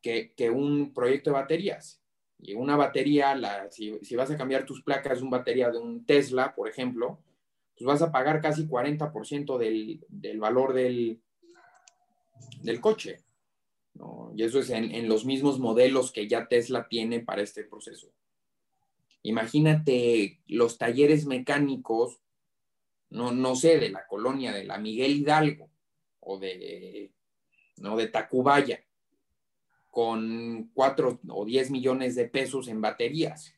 que, 0.02 0.34
que 0.36 0.50
un 0.50 0.94
proyecto 0.94 1.30
de 1.30 1.36
baterías. 1.36 2.03
Y 2.40 2.54
una 2.54 2.76
batería, 2.76 3.36
la, 3.36 3.70
si, 3.72 4.00
vas 4.16 4.32
a 4.32 4.38
cambiar 4.38 4.66
tus 4.66 4.82
placas 4.82 5.20
de 5.20 5.26
una 5.26 5.38
batería 5.38 5.72
de 5.72 5.78
un 5.78 6.06
Tesla, 6.06 6.54
por 6.54 6.68
ejemplo, 6.68 7.20
pues 7.78 7.86
vas 7.86 8.02
a 8.02 8.12
pagar 8.12 8.42
casi 8.42 8.68
40% 8.68 9.58
del, 9.58 10.06
del 10.10 10.40
valor 10.40 10.74
del, 10.74 11.22
del 12.62 12.82
coche. 12.82 13.24
Y 14.36 14.44
eso 14.44 14.60
es 14.60 14.70
en, 14.72 14.94
en, 14.94 15.08
los 15.08 15.26
mismos 15.26 15.60
modelos 15.60 16.12
que 16.12 16.28
ya 16.28 16.48
Tesla 16.48 16.88
tiene 16.88 17.20
para 17.20 17.44
este 17.44 17.64
proceso. 17.64 18.12
Imagínate 19.22 20.42
los 20.48 20.78
talleres 20.78 21.26
mecánicos, 21.26 22.20
no, 23.10 23.32
no 23.32 23.56
sé, 23.56 23.80
de 23.80 23.90
la 23.90 24.06
colonia 24.08 24.52
de 24.52 24.66
la 24.66 24.80
Miguel 24.80 25.18
Hidalgo 25.18 25.70
o 26.20 26.40
de, 26.40 27.12
¿no? 27.78 27.96
de 27.96 28.08
Tacubaya 28.08 28.84
con 29.94 30.72
4 30.74 31.20
o 31.30 31.46
10 31.46 31.70
millones 31.70 32.16
de 32.16 32.26
pesos 32.26 32.68
en 32.68 32.82
baterías. 32.82 33.54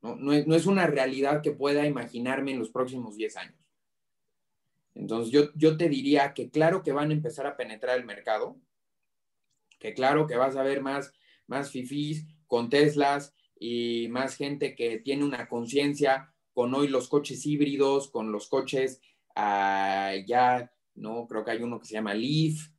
No, 0.00 0.32
es, 0.32 0.66
una 0.66 0.88
realidad 0.88 1.42
que 1.42 1.52
pueda 1.52 1.86
imaginarme 1.86 2.50
en 2.50 2.58
los 2.58 2.70
próximos 2.70 3.14
10 3.14 3.36
años. 3.36 3.70
Entonces 4.96 5.32
yo, 5.32 5.52
yo 5.54 5.76
te 5.76 5.88
diría 5.88 6.34
que 6.34 6.50
claro 6.50 6.82
que 6.82 6.90
van 6.90 7.10
a 7.10 7.12
empezar 7.14 7.46
a 7.46 7.56
penetrar 7.56 7.96
el 7.96 8.04
mercado, 8.04 8.56
que 9.78 9.94
claro 9.94 10.26
que 10.26 10.34
vas 10.34 10.56
a 10.56 10.64
ver 10.64 10.82
más, 10.82 11.12
más 11.46 11.70
fifís 11.70 12.26
con 12.48 12.68
Teslas 12.68 13.32
y 13.60 14.08
más 14.08 14.34
gente 14.34 14.74
que 14.74 14.98
tiene 14.98 15.24
una 15.24 15.48
conciencia 15.48 16.34
con 16.52 16.74
hoy 16.74 16.88
los 16.88 17.08
coches 17.08 17.46
híbridos, 17.46 18.10
con 18.10 18.32
los 18.32 18.48
coches 18.48 19.00
ah, 19.36 20.14
ya, 20.26 20.72
no, 20.96 21.28
creo 21.28 21.44
que 21.44 21.52
hay 21.52 21.62
uno 21.62 21.78
que 21.78 21.86
se 21.86 21.94
llama 21.94 22.12
Leaf, 22.12 22.71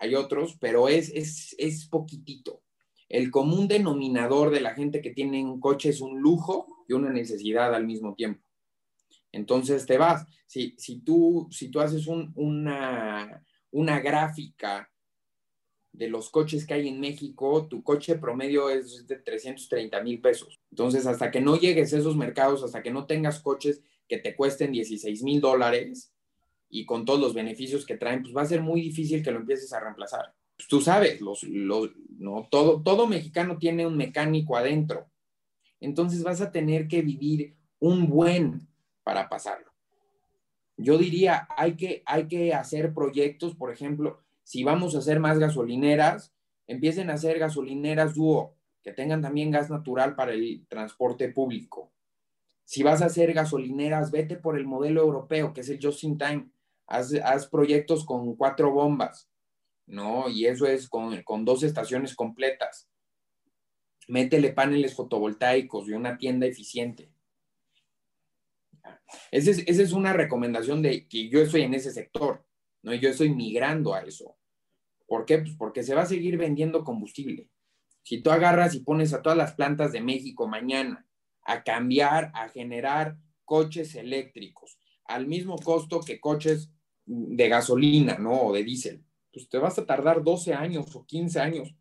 hay 0.00 0.14
otros, 0.14 0.56
pero 0.58 0.88
es, 0.88 1.12
es, 1.14 1.86
poquitito. 1.86 2.62
El 3.08 3.30
común 3.30 3.68
denominador 3.68 4.50
de 4.50 4.60
la 4.60 4.74
gente 4.74 5.02
que 5.02 5.10
tiene 5.10 5.44
un 5.44 5.60
coche 5.60 5.90
es 5.90 6.00
un 6.00 6.18
lujo 6.20 6.84
y 6.88 6.94
una 6.94 7.12
necesidad 7.12 7.74
al 7.74 7.86
mismo 7.86 8.14
tiempo. 8.14 8.42
Entonces 9.30 9.84
te 9.84 9.98
vas. 9.98 10.26
Si, 10.46 10.74
si, 10.78 11.00
tú, 11.00 11.46
si 11.50 11.68
tú 11.70 11.80
haces 11.80 12.06
una, 12.06 13.44
una 13.70 14.00
gráfica 14.00 14.90
de 15.92 16.08
los 16.08 16.30
coches 16.30 16.66
que 16.66 16.74
hay 16.74 16.88
en 16.88 16.98
México, 16.98 17.66
tu 17.68 17.82
coche 17.82 18.16
promedio 18.16 18.70
es 18.70 19.06
de 19.06 19.16
330 19.16 20.02
mil 20.02 20.20
pesos. 20.20 20.58
Entonces, 20.70 21.06
hasta 21.06 21.30
que 21.30 21.42
no 21.42 21.56
llegues 21.56 21.92
a 21.92 21.98
esos 21.98 22.16
mercados, 22.16 22.64
hasta 22.64 22.82
que 22.82 22.90
no 22.90 23.06
tengas 23.06 23.40
coches 23.40 23.82
que 24.08 24.18
te 24.18 24.34
cuesten 24.34 24.72
16 24.72 25.22
mil 25.22 25.40
dólares, 25.40 26.12
y 26.70 26.86
con 26.86 27.04
todos 27.04 27.20
los 27.20 27.34
beneficios 27.34 27.84
que 27.84 27.96
traen, 27.96 28.22
pues 28.22 28.34
va 28.34 28.42
a 28.42 28.46
ser 28.46 28.62
muy 28.62 28.80
difícil 28.80 29.22
que 29.22 29.32
lo 29.32 29.40
empieces 29.40 29.72
a 29.72 29.80
reemplazar. 29.80 30.32
Pues 30.56 30.68
tú 30.68 30.80
sabes, 30.80 31.20
los, 31.20 31.44
no, 31.44 32.48
todo, 32.50 32.80
todo 32.82 33.06
mexicano 33.06 33.58
tiene 33.58 33.86
un 33.86 33.96
mecánico 33.96 34.56
adentro. 34.56 35.10
Entonces 35.80 36.22
vas 36.22 36.40
a 36.40 36.52
tener 36.52 36.86
que 36.86 37.02
vivir 37.02 37.56
un 37.80 38.08
buen 38.08 38.68
para 39.02 39.28
pasarlo. 39.28 39.70
Yo 40.76 40.96
diría, 40.96 41.48
hay 41.56 41.74
que, 41.76 42.02
hay 42.06 42.26
que 42.28 42.54
hacer 42.54 42.94
proyectos, 42.94 43.54
por 43.54 43.70
ejemplo, 43.70 44.20
si 44.44 44.64
vamos 44.64 44.94
a 44.94 44.98
hacer 44.98 45.20
más 45.20 45.38
gasolineras, 45.38 46.32
empiecen 46.66 47.10
a 47.10 47.14
hacer 47.14 47.38
gasolineras 47.38 48.14
dúo, 48.14 48.54
que 48.82 48.92
tengan 48.92 49.20
también 49.20 49.50
gas 49.50 49.68
natural 49.68 50.14
para 50.14 50.32
el 50.32 50.66
transporte 50.68 51.28
público. 51.28 51.92
Si 52.64 52.82
vas 52.82 53.02
a 53.02 53.06
hacer 53.06 53.32
gasolineras, 53.32 54.10
vete 54.10 54.36
por 54.36 54.56
el 54.56 54.64
modelo 54.64 55.02
europeo, 55.02 55.52
que 55.52 55.62
es 55.62 55.68
el 55.68 55.80
Just 55.82 56.04
in 56.04 56.16
Time. 56.16 56.48
Haz, 56.90 57.46
proyectos 57.46 58.04
con 58.04 58.34
cuatro 58.36 58.72
bombas, 58.72 59.30
¿no? 59.86 60.28
Y 60.28 60.46
eso 60.46 60.66
es 60.66 60.88
con, 60.88 61.44
dos 61.44 61.62
estaciones 61.62 62.14
completas. 62.14 62.90
Métele 64.08 64.52
paneles 64.52 64.94
fotovoltaicos 64.94 65.88
y 65.88 65.92
una 65.92 66.18
tienda 66.18 66.46
eficiente. 66.46 67.12
Es, 69.30 69.46
esa 69.46 69.82
es 69.82 69.92
una 69.92 70.12
recomendación 70.12 70.82
de 70.82 71.06
que 71.06 71.28
yo 71.28 71.40
estoy 71.40 71.62
en 71.62 71.74
ese 71.74 71.92
sector, 71.92 72.44
¿no? 72.82 72.92
Yo 72.92 73.08
estoy 73.08 73.30
migrando 73.30 73.94
a 73.94 74.02
eso. 74.02 74.36
¿Por 75.06 75.24
qué? 75.24 75.38
Pues 75.38 75.54
porque 75.56 75.84
se 75.84 75.94
va 75.94 76.02
a 76.02 76.06
seguir 76.06 76.36
vendiendo 76.38 76.84
combustible. 76.84 77.48
Si 78.02 78.20
tú 78.20 78.30
agarras 78.30 78.74
y 78.74 78.80
pones 78.80 79.12
a 79.12 79.22
todas 79.22 79.38
las 79.38 79.54
plantas 79.54 79.92
de 79.92 80.00
México 80.00 80.48
mañana 80.48 81.06
a 81.42 81.62
cambiar, 81.62 82.32
a 82.34 82.48
generar 82.48 83.16
coches 83.44 83.94
eléctricos 83.94 84.80
al 85.10 85.26
mismo 85.26 85.56
costo 85.56 86.00
que 86.00 86.20
coches 86.20 86.70
de 87.12 87.48
gasolina, 87.48 88.18
¿no? 88.18 88.40
O 88.40 88.52
de 88.52 88.62
diésel, 88.62 89.02
pues 89.32 89.48
te 89.48 89.58
vas 89.58 89.76
a 89.78 89.84
tardar 89.84 90.22
12 90.22 90.54
años 90.54 90.94
o 90.94 91.04
15 91.04 91.40
años 91.40 91.74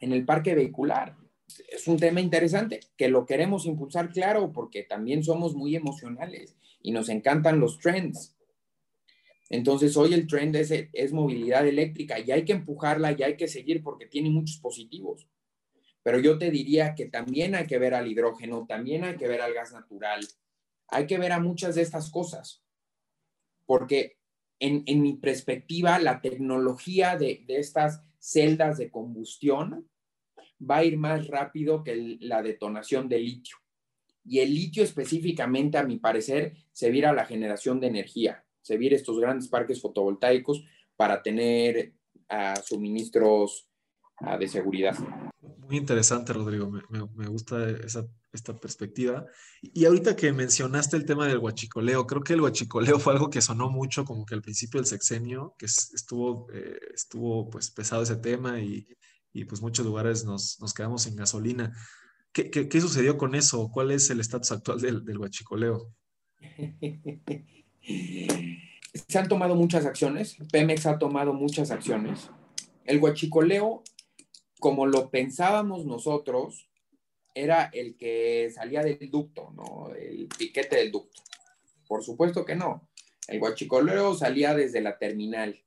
en 0.00 0.12
el 0.12 0.26
parque 0.26 0.54
vehicular. 0.54 1.16
Es 1.68 1.88
un 1.88 1.98
tema 1.98 2.20
interesante 2.20 2.80
que 2.96 3.08
lo 3.08 3.24
queremos 3.24 3.64
impulsar, 3.64 4.12
claro, 4.12 4.52
porque 4.52 4.82
también 4.82 5.24
somos 5.24 5.54
muy 5.54 5.76
emocionales 5.76 6.56
y 6.82 6.90
nos 6.90 7.08
encantan 7.08 7.58
los 7.58 7.78
trends. 7.78 8.36
Entonces, 9.48 9.96
hoy 9.96 10.12
el 10.12 10.26
trend 10.26 10.56
es, 10.56 10.70
es 10.70 11.12
movilidad 11.12 11.66
eléctrica 11.66 12.18
y 12.18 12.30
hay 12.30 12.44
que 12.44 12.52
empujarla 12.52 13.12
y 13.12 13.22
hay 13.22 13.36
que 13.36 13.48
seguir 13.48 13.82
porque 13.82 14.06
tiene 14.06 14.28
muchos 14.28 14.58
positivos. 14.58 15.26
Pero 16.02 16.18
yo 16.18 16.36
te 16.36 16.50
diría 16.50 16.94
que 16.94 17.06
también 17.06 17.54
hay 17.54 17.66
que 17.66 17.78
ver 17.78 17.94
al 17.94 18.08
hidrógeno, 18.08 18.66
también 18.68 19.04
hay 19.04 19.16
que 19.16 19.28
ver 19.28 19.40
al 19.40 19.54
gas 19.54 19.72
natural, 19.72 20.20
hay 20.88 21.06
que 21.06 21.16
ver 21.16 21.32
a 21.32 21.40
muchas 21.40 21.76
de 21.76 21.82
estas 21.82 22.10
cosas, 22.10 22.62
porque 23.64 24.18
en, 24.60 25.02
mi 25.02 25.14
perspectiva, 25.14 25.98
la 25.98 26.20
tecnología 26.20 27.16
de, 27.16 27.44
estas 27.48 28.02
celdas 28.18 28.78
de 28.78 28.90
combustión 28.90 29.88
va 30.60 30.78
a 30.78 30.84
ir 30.84 30.96
más 30.96 31.26
rápido 31.26 31.82
que 31.84 32.16
la 32.20 32.42
detonación 32.42 33.08
de 33.08 33.18
litio. 33.18 33.56
Y 34.24 34.38
el 34.38 34.54
litio 34.54 34.82
específicamente, 34.82 35.76
a 35.76 35.84
mi 35.84 35.98
parecer, 35.98 36.54
se 36.72 36.90
vira 36.90 37.10
a 37.10 37.14
la 37.14 37.26
generación 37.26 37.80
de 37.80 37.88
energía, 37.88 38.44
se 38.62 38.78
vira 38.78 38.96
estos 38.96 39.18
grandes 39.20 39.48
parques 39.48 39.82
fotovoltaicos 39.82 40.64
para 40.96 41.22
tener 41.22 41.92
suministros 42.64 43.68
de 44.38 44.48
seguridad. 44.48 44.96
Muy 45.40 45.76
interesante, 45.76 46.32
Rodrigo. 46.32 46.70
Me, 46.70 47.26
gusta 47.26 47.68
esa, 47.68 48.08
esta 48.36 48.56
perspectiva. 48.56 49.26
Y 49.62 49.84
ahorita 49.84 50.16
que 50.16 50.32
mencionaste 50.32 50.96
el 50.96 51.04
tema 51.04 51.26
del 51.26 51.38
huachicoleo, 51.38 52.06
creo 52.06 52.22
que 52.22 52.34
el 52.34 52.40
huachicoleo 52.40 52.98
fue 53.00 53.12
algo 53.12 53.30
que 53.30 53.40
sonó 53.40 53.70
mucho 53.70 54.04
como 54.04 54.24
que 54.24 54.34
al 54.34 54.42
principio 54.42 54.80
del 54.80 54.86
sexenio, 54.86 55.54
que 55.58 55.66
estuvo, 55.66 56.46
eh, 56.52 56.78
estuvo 56.94 57.48
pues 57.50 57.70
pesado 57.70 58.02
ese 58.02 58.16
tema 58.16 58.60
y, 58.60 58.86
y 59.32 59.44
pues 59.44 59.62
muchos 59.62 59.86
lugares 59.86 60.24
nos, 60.24 60.60
nos 60.60 60.74
quedamos 60.74 61.02
sin 61.02 61.16
gasolina. 61.16 61.72
¿Qué, 62.32 62.50
¿Qué, 62.50 62.68
qué, 62.68 62.80
sucedió 62.80 63.16
con 63.16 63.34
eso? 63.34 63.70
¿Cuál 63.72 63.92
es 63.92 64.10
el 64.10 64.20
estatus 64.20 64.52
actual 64.52 64.80
del, 64.80 65.04
del 65.04 65.18
huachicoleo? 65.18 65.92
Se 69.08 69.18
han 69.18 69.28
tomado 69.28 69.56
muchas 69.56 69.86
acciones, 69.86 70.36
Pemex 70.52 70.86
ha 70.86 70.98
tomado 70.98 71.32
muchas 71.32 71.70
acciones. 71.70 72.30
El 72.84 73.00
huachicoleo 73.00 73.82
como 74.64 74.86
lo 74.86 75.10
pensábamos 75.10 75.84
nosotros, 75.84 76.70
era 77.34 77.70
el 77.72 77.96
que 77.96 78.50
salía 78.54 78.82
del 78.82 79.10
ducto, 79.10 79.52
¿no? 79.56 79.92
El 79.94 80.28
piquete 80.28 80.76
del 80.76 80.92
ducto. 80.92 81.22
Por 81.86 82.02
supuesto 82.02 82.44
que 82.44 82.54
no. 82.54 82.88
El 83.26 83.40
guachicoleo 83.40 84.14
salía 84.14 84.54
desde 84.54 84.80
la 84.80 84.98
terminal. 84.98 85.60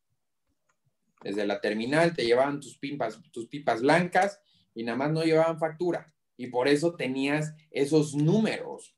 Desde 1.21 1.45
la 1.45 1.59
terminal 1.59 2.15
te 2.15 2.25
llevaban 2.25 2.61
tus 2.61 2.77
pipas, 2.77 3.19
tus 3.31 3.47
pipas 3.47 3.81
blancas 3.81 4.39
y 4.73 4.83
nada 4.83 4.97
más 4.97 5.11
no 5.11 5.23
llevaban 5.23 5.59
factura. 5.59 6.13
Y 6.37 6.47
por 6.47 6.67
eso 6.67 6.95
tenías 6.95 7.53
esos 7.71 8.15
números. 8.15 8.95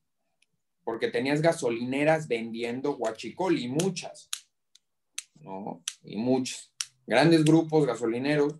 Porque 0.83 1.09
tenías 1.09 1.41
gasolineras 1.41 2.27
vendiendo 2.27 2.93
guachicol 2.97 3.57
y 3.57 3.67
muchas. 3.67 4.29
¿No? 5.35 5.83
Y 6.03 6.17
muchas. 6.17 6.71
Grandes 7.07 7.43
grupos 7.45 7.87
gasolineros. 7.87 8.55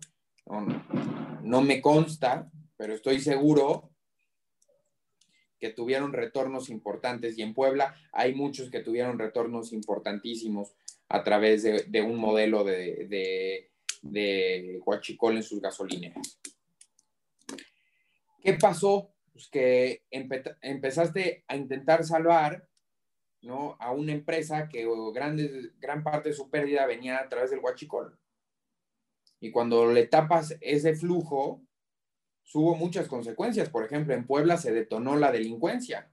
No 1.42 1.62
me 1.62 1.80
consta, 1.80 2.50
pero 2.76 2.94
estoy 2.94 3.20
seguro 3.20 3.89
que 5.60 5.70
tuvieron 5.70 6.12
retornos 6.12 6.70
importantes 6.70 7.36
y 7.38 7.42
en 7.42 7.54
Puebla 7.54 7.94
hay 8.12 8.34
muchos 8.34 8.70
que 8.70 8.80
tuvieron 8.80 9.18
retornos 9.18 9.72
importantísimos 9.72 10.72
a 11.08 11.22
través 11.22 11.62
de, 11.62 12.02
un 12.02 12.16
modelo 12.16 12.64
de, 12.64 13.06
de, 13.08 13.70
de 14.02 14.80
huachicol 14.84 15.36
en 15.36 15.42
sus 15.42 15.60
gasolineras. 15.60 16.40
¿Qué 18.40 18.54
pasó? 18.54 19.12
Pues 19.32 19.48
que 19.48 20.02
empezaste 20.10 21.44
a 21.46 21.56
intentar 21.56 22.04
salvar 22.04 22.66
¿no? 23.42 23.76
a 23.80 23.90
una 23.90 24.12
empresa 24.12 24.68
que 24.68 24.86
grandes, 25.12 25.78
gran 25.78 26.02
parte 26.02 26.30
de 26.30 26.34
su 26.34 26.48
pérdida 26.48 26.86
venía 26.86 27.18
a 27.18 27.28
través 27.28 27.50
del 27.50 27.60
huachicol. 27.60 28.18
Y 29.40 29.50
cuando 29.50 29.90
le 29.90 30.06
tapas 30.06 30.56
ese 30.60 30.94
flujo, 30.94 31.62
hubo 32.54 32.74
muchas 32.74 33.08
consecuencias. 33.08 33.68
Por 33.68 33.84
ejemplo, 33.84 34.14
en 34.14 34.26
Puebla 34.26 34.56
se 34.56 34.72
detonó 34.72 35.16
la 35.16 35.32
delincuencia 35.32 36.10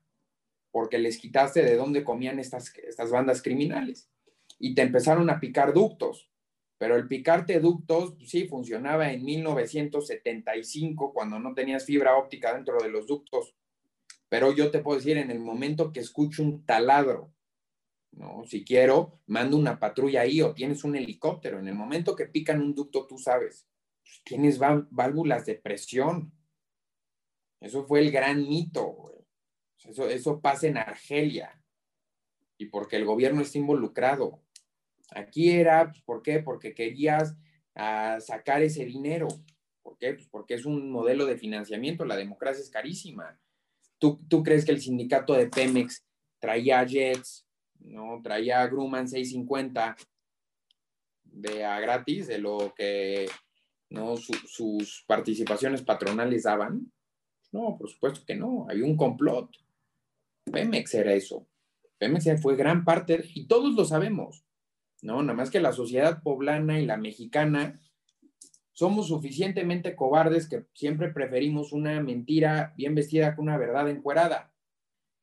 porque 0.72 0.98
les 0.98 1.18
quitaste 1.18 1.64
de 1.64 1.76
dónde 1.76 2.04
comían 2.04 2.40
estas, 2.40 2.76
estas 2.78 3.12
bandas 3.12 3.42
criminales 3.42 4.10
y 4.60 4.76
te 4.76 4.82
empezaron 4.82 5.30
a 5.30 5.40
picar 5.40 5.74
ductos. 5.74 6.30
Pero 6.78 6.96
el 6.96 7.08
picarte 7.08 7.60
ductos, 7.60 8.14
pues 8.18 8.30
sí, 8.30 8.48
funcionaba 8.48 9.12
en 9.12 9.26
1975 9.26 11.12
cuando 11.12 11.40
no 11.40 11.54
tenías 11.56 11.86
fibra 11.86 12.18
óptica 12.18 12.54
dentro 12.54 12.78
de 12.80 12.90
los 12.90 13.08
ductos. 13.08 13.56
Pero 14.30 14.54
yo 14.54 14.70
te 14.70 14.80
puedo 14.80 15.00
decir, 15.00 15.18
en 15.18 15.32
el 15.32 15.40
momento 15.40 15.92
que 15.92 16.02
escucho 16.02 16.44
un 16.44 16.66
taladro 16.66 17.32
¿no? 18.18 18.44
Si 18.46 18.64
quiero, 18.66 19.20
mando 19.28 19.58
una 19.58 19.80
patrulla 19.80 20.22
ahí 20.22 20.42
o 20.42 20.54
tienes 20.54 20.84
un 20.84 20.96
helicóptero. 20.96 21.60
En 21.60 21.68
el 21.68 21.76
momento 21.76 22.16
que 22.16 22.26
pican 22.26 22.62
un 22.62 22.74
ducto, 22.74 23.06
tú 23.06 23.18
sabes, 23.18 23.68
pues, 24.08 24.22
tienes 24.24 24.58
válvulas 24.58 25.46
de 25.46 25.56
presión. 25.56 26.32
Eso 27.60 27.86
fue 27.86 28.00
el 28.00 28.12
gran 28.12 28.48
mito, 28.48 29.14
Eso, 29.84 30.08
eso 30.08 30.40
pasa 30.42 30.68
en 30.68 30.78
Argelia. 30.78 31.62
Y 32.58 32.68
porque 32.68 32.96
el 32.96 33.06
gobierno 33.06 33.42
está 33.42 33.58
involucrado. 33.58 34.42
Aquí 35.12 35.52
era, 35.52 35.90
pues, 35.90 36.02
¿por 36.04 36.22
qué? 36.22 36.40
Porque 36.40 36.74
querías 36.74 37.36
ah, 37.76 38.18
sacar 38.20 38.62
ese 38.62 38.86
dinero. 38.86 39.28
¿Por 39.82 39.98
qué? 39.98 40.14
Pues 40.14 40.28
porque 40.28 40.56
es 40.56 40.66
un 40.66 40.92
modelo 40.92 41.26
de 41.26 41.38
financiamiento. 41.38 42.06
La 42.06 42.16
democracia 42.16 42.62
es 42.62 42.70
carísima. 42.70 43.40
¿Tú, 44.00 44.22
¿Tú 44.28 44.44
crees 44.44 44.66
que 44.66 44.72
el 44.72 44.82
sindicato 44.82 45.34
de 45.34 45.48
Pemex 45.48 46.06
traía 46.40 46.86
jets, 46.86 47.48
¿no? 47.80 48.22
Traía 48.22 48.66
Grumman 48.68 49.08
650 49.08 49.96
de 51.24 51.64
a 51.64 51.80
gratis, 51.80 52.28
de 52.28 52.38
lo 52.40 52.74
que 52.76 53.28
¿no? 53.90 54.18
sus 54.18 55.04
participaciones 55.08 55.82
patronales 55.82 56.44
daban. 56.44 56.92
No, 57.52 57.78
por 57.78 57.90
supuesto 57.90 58.22
que 58.26 58.36
no, 58.36 58.66
hay 58.70 58.82
un 58.82 58.98
complot. 58.98 59.50
Pemex 60.52 60.94
era 60.94 61.14
eso. 61.14 61.48
Pemex 61.98 62.42
fue 62.42 62.56
gran 62.56 62.86
parte, 62.86 63.26
y 63.34 63.48
todos 63.48 63.74
lo 63.76 63.86
sabemos, 63.86 64.44
¿no? 65.02 65.22
Nada 65.24 65.34
más 65.34 65.50
que 65.50 65.60
la 65.60 65.74
sociedad 65.74 66.22
poblana 66.22 66.80
y 66.80 66.86
la 66.86 66.98
mexicana 66.98 67.80
somos 68.78 69.08
suficientemente 69.08 69.96
cobardes 69.96 70.48
que 70.48 70.68
siempre 70.76 71.12
preferimos 71.12 71.74
una 71.74 72.00
mentira 72.00 72.76
bien 72.78 72.94
vestida 72.94 73.34
que 73.34 73.42
una 73.42 73.58
verdad 73.58 73.90
encuerada. 73.90 74.54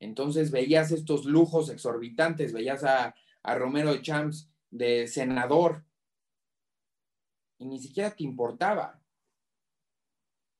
Entonces 0.01 0.51
veías 0.51 0.91
estos 0.91 1.23
lujos 1.23 1.69
exorbitantes, 1.69 2.51
veías 2.51 2.83
a, 2.83 3.15
Romero 3.45 3.95
Champs 4.01 4.49
de 4.71 5.07
senador 5.07 5.84
y 7.57 7.65
ni 7.65 7.79
siquiera 7.79 8.15
te 8.15 8.23
importaba. 8.23 9.01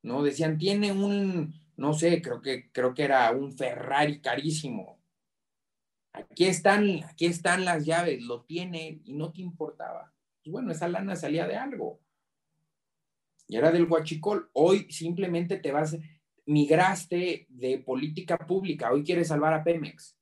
¿No? 0.04 0.22
Decían, 0.24 0.58
tiene 0.58 0.92
un, 0.92 1.54
no 1.78 1.94
sé, 1.94 2.22
creo 2.22 2.42
que, 2.42 2.72
creo 2.72 2.94
que 2.94 3.04
era 3.04 3.32
un 3.32 3.52
Ferrari 3.58 4.22
carísimo. 4.22 5.02
Aquí 6.14 6.46
están, 6.46 7.04
aquí 7.04 7.26
están 7.26 7.66
las 7.66 7.86
llaves, 7.86 8.22
lo 8.24 8.44
tiene 8.44 9.02
y 9.04 9.14
no 9.14 9.32
te 9.32 9.42
importaba. 9.42 10.14
Pues 10.44 10.52
bueno, 10.52 10.72
esa 10.72 10.88
lana 10.88 11.16
salía 11.16 11.48
de 11.48 11.58
algo. 11.58 12.00
Y 13.48 13.58
era 13.58 13.72
del 13.72 13.86
guachicol. 13.86 14.50
Hoy 14.54 14.90
simplemente 14.92 15.58
te 15.58 15.72
vas, 15.72 15.98
migraste 16.46 17.48
de 17.50 17.80
política 17.80 18.38
pública, 18.38 18.92
hoy 18.92 19.04
quieres 19.04 19.28
salvar 19.28 19.54
a 19.54 19.64
Pemex. 19.64 20.15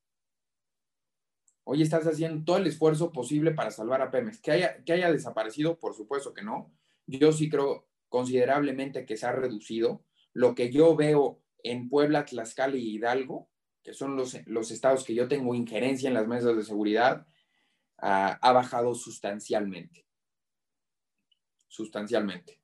Hoy 1.66 1.82
estás 1.82 2.06
haciendo 2.06 2.44
todo 2.44 2.58
el 2.58 2.68
esfuerzo 2.68 3.12
posible 3.12 3.52
para 3.52 3.72
salvar 3.72 4.02
a 4.02 4.12
Pemex. 4.12 4.42
¿Que 4.42 4.52
haya, 4.52 4.84
que 4.84 4.94
haya 4.94 5.12
desaparecido? 5.12 5.80
Por 5.80 5.96
supuesto 5.96 6.34
que 6.34 6.44
no. 6.44 6.74
Yo 7.08 7.32
sí 7.32 7.50
creo 7.50 7.88
considerablemente 8.10 9.06
que 9.06 9.18
se 9.18 9.26
ha 9.26 9.32
reducido. 9.32 10.04
Lo 10.34 10.56
que 10.56 10.72
yo 10.72 10.96
veo 10.96 11.42
en 11.64 11.90
Puebla, 11.90 12.26
Tlaxcala 12.26 12.76
y 12.76 12.96
Hidalgo, 12.96 13.50
que 13.82 13.94
son 13.94 14.16
los, 14.16 14.38
los 14.46 14.72
estados 14.72 15.04
que 15.04 15.16
yo 15.16 15.28
tengo 15.28 15.56
injerencia 15.56 16.08
en 16.08 16.14
las 16.14 16.28
mesas 16.28 16.56
de 16.56 16.64
seguridad, 16.64 17.26
ah, 17.98 18.38
ha 18.42 18.52
bajado 18.52 18.94
sustancialmente. 18.94 20.06
Sustancialmente. 21.68 22.60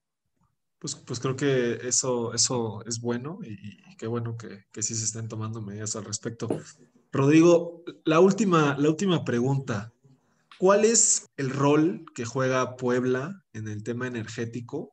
Pues, 0.77 0.95
pues 0.95 1.19
creo 1.19 1.35
que 1.35 1.73
eso, 1.87 2.33
eso 2.33 2.83
es 2.85 3.01
bueno 3.01 3.39
y, 3.43 3.97
qué 3.97 4.07
bueno 4.07 4.37
que, 4.37 4.65
que, 4.71 4.81
sí 4.81 4.95
se 4.95 5.03
estén 5.03 5.27
tomando 5.27 5.61
medidas 5.61 5.95
al 5.97 6.05
respecto. 6.05 6.47
Rodrigo, 7.11 7.83
la 8.05 8.19
última, 8.19 8.77
la 8.77 8.89
última 8.89 9.23
pregunta. 9.23 9.93
¿Cuál 10.57 10.85
es 10.85 11.27
el 11.37 11.49
rol 11.49 12.05
que 12.13 12.25
juega 12.25 12.75
Puebla 12.75 13.43
en 13.53 13.67
el 13.67 13.83
tema 13.83 14.07
energético? 14.07 14.91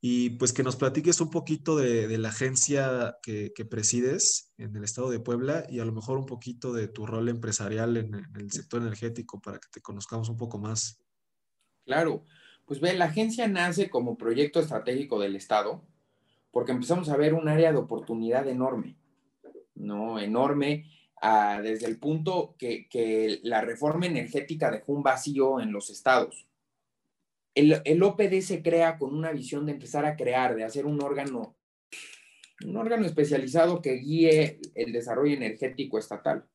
Y 0.00 0.30
pues 0.30 0.52
que 0.52 0.62
nos 0.62 0.76
platiques 0.76 1.20
un 1.20 1.30
poquito 1.30 1.76
de, 1.76 2.18
la 2.18 2.28
agencia 2.28 3.16
que, 3.22 3.52
presides 3.70 4.52
en 4.58 4.76
el 4.76 4.84
estado 4.84 5.10
de 5.10 5.20
Puebla 5.20 5.64
y 5.68 5.78
a 5.78 5.84
lo 5.84 5.92
mejor 5.92 6.18
un 6.18 6.26
poquito 6.26 6.72
de 6.72 6.88
tu 6.88 7.06
rol 7.06 7.28
empresarial 7.28 7.96
en, 7.96 8.14
en 8.14 8.36
el 8.36 8.50
sector 8.50 8.82
energético 8.82 9.40
para 9.40 9.58
que 9.58 9.68
te 9.70 9.80
conozcamos 9.80 10.28
un 10.28 10.36
poco 10.36 10.58
más. 10.58 10.98
Claro, 11.84 12.24
pues 12.66 12.80
ve, 12.80 12.94
la 12.94 13.06
agencia 13.06 13.46
nace 13.48 13.90
como 13.90 14.18
proyecto 14.18 14.60
estratégico 14.60 15.20
del 15.20 15.36
estado 15.36 15.82
porque 16.52 16.72
empezamos 16.72 17.08
a 17.08 17.16
ver 17.16 17.34
un 17.34 17.48
área 17.48 17.72
de 17.72 17.78
oportunidad 17.78 18.46
enorme, 18.46 18.96
¿no? 19.74 20.20
Enorme 20.20 20.84
desde 21.62 21.86
el 21.86 21.98
punto 21.98 22.56
que, 22.58 23.40
la 23.42 23.60
reforma 23.60 24.06
energética 24.06 24.70
dejó 24.70 24.92
un 24.92 25.02
vacío 25.02 25.60
en 25.60 25.72
los 25.72 25.90
estados. 25.90 26.46
El, 27.54 27.80
el, 27.84 28.02
OPD 28.02 28.40
se 28.40 28.62
crea 28.62 28.98
con 28.98 29.14
una 29.14 29.30
visión 29.30 29.66
de 29.66 29.72
empezar 29.72 30.04
a 30.04 30.16
crear, 30.16 30.56
de 30.56 30.64
hacer 30.64 30.86
un 30.86 31.02
órgano, 31.02 31.54
un 32.64 32.76
órgano 32.76 33.04
especializado 33.04 33.82
que 33.82 33.92
guíe 33.94 34.58
el 34.74 34.92
desarrollo 34.92 35.34
energético 35.34 35.98
estatal. 35.98 36.46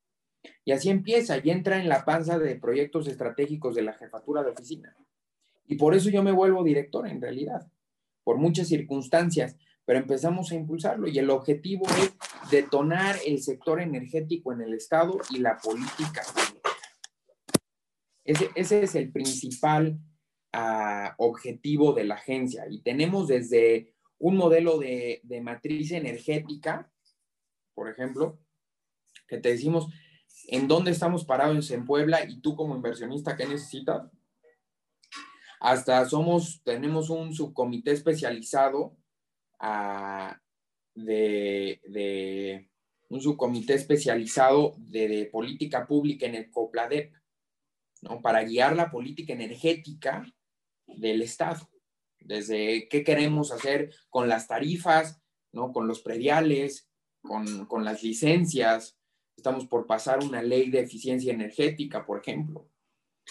Y 0.65 0.71
así 0.71 0.89
empieza 0.89 1.37
y 1.37 1.49
entra 1.49 1.79
en 1.79 1.87
la 1.87 2.03
panza 2.03 2.39
de 2.39 2.55
proyectos 2.55 3.07
estratégicos 3.07 3.75
de 3.75 3.83
la 3.83 3.93
jefatura 3.93 4.43
de 4.43 4.51
oficina. 4.51 4.95
Y 5.65 5.75
por 5.75 5.93
eso 5.93 6.09
yo 6.09 6.23
me 6.23 6.31
vuelvo 6.31 6.63
director 6.63 7.07
en 7.07 7.21
realidad, 7.21 7.71
por 8.23 8.37
muchas 8.37 8.67
circunstancias, 8.67 9.57
pero 9.87 9.99
empezamos 9.99 10.51
a 10.51 10.55
impulsarlo 10.55 11.07
y 11.07 11.17
el 11.17 11.29
objetivo 11.29 11.85
es 11.87 12.13
detonar 12.51 13.15
el 13.25 13.41
sector 13.41 13.79
energético 13.79 14.51
en 14.51 14.59
el 14.59 14.73
Estado 14.73 15.17
y 15.29 15.39
la 15.39 15.57
política 15.59 16.23
Ese, 18.25 18.49
ese 18.55 18.83
es 18.83 18.95
el 18.95 19.13
principal 19.13 19.97
ah, 20.51 21.15
objetivo 21.17 21.93
de 21.93 22.03
la 22.03 22.15
agencia 22.15 22.65
y 22.69 22.81
tenemos 22.81 23.29
desde 23.29 23.95
un 24.17 24.35
modelo 24.35 24.77
de, 24.77 25.21
de 25.23 25.39
matriz 25.39 25.93
energética, 25.93 26.91
por 27.73 27.89
ejemplo, 27.89 28.41
que 29.25 29.37
te 29.37 29.49
decimos 29.49 29.87
en 30.49 30.67
dónde 30.67 30.91
estamos 30.91 31.23
parados 31.23 31.71
en 31.71 31.85
Puebla 31.85 32.25
y 32.29 32.41
tú 32.41 32.57
como 32.57 32.75
inversionista, 32.75 33.37
¿qué 33.37 33.47
necesitas? 33.47 34.11
Hasta 35.61 36.03
somos, 36.09 36.61
tenemos 36.65 37.09
un 37.09 37.33
subcomité 37.33 37.91
especializado 37.91 38.97
de, 40.95 42.69
un 43.09 43.21
subcomité 43.21 43.75
especializado 43.75 44.75
de, 44.77 45.29
política 45.31 45.87
pública 45.87 46.25
en 46.25 46.35
el 46.35 46.51
COPLADEP, 46.51 47.13
¿no? 48.01 48.21
Para 48.21 48.43
guiar 48.43 48.75
la 48.75 48.91
política 48.91 49.33
energética 49.33 50.25
del 50.85 51.21
Estado, 51.21 51.69
desde 52.19 52.87
qué 52.89 53.03
queremos 53.03 53.51
hacer 53.51 53.93
con 54.09 54.27
las 54.29 54.47
tarifas, 54.47 55.21
¿no? 55.51 55.71
Con 55.71 55.87
los 55.87 56.01
prediales, 56.01 56.89
con, 57.21 57.65
con 57.65 57.83
las 57.83 58.03
licencias. 58.03 58.97
Estamos 59.35 59.67
por 59.67 59.85
pasar 59.85 60.23
una 60.23 60.41
ley 60.41 60.69
de 60.69 60.81
eficiencia 60.81 61.33
energética, 61.33 62.05
por 62.05 62.19
ejemplo. 62.19 62.69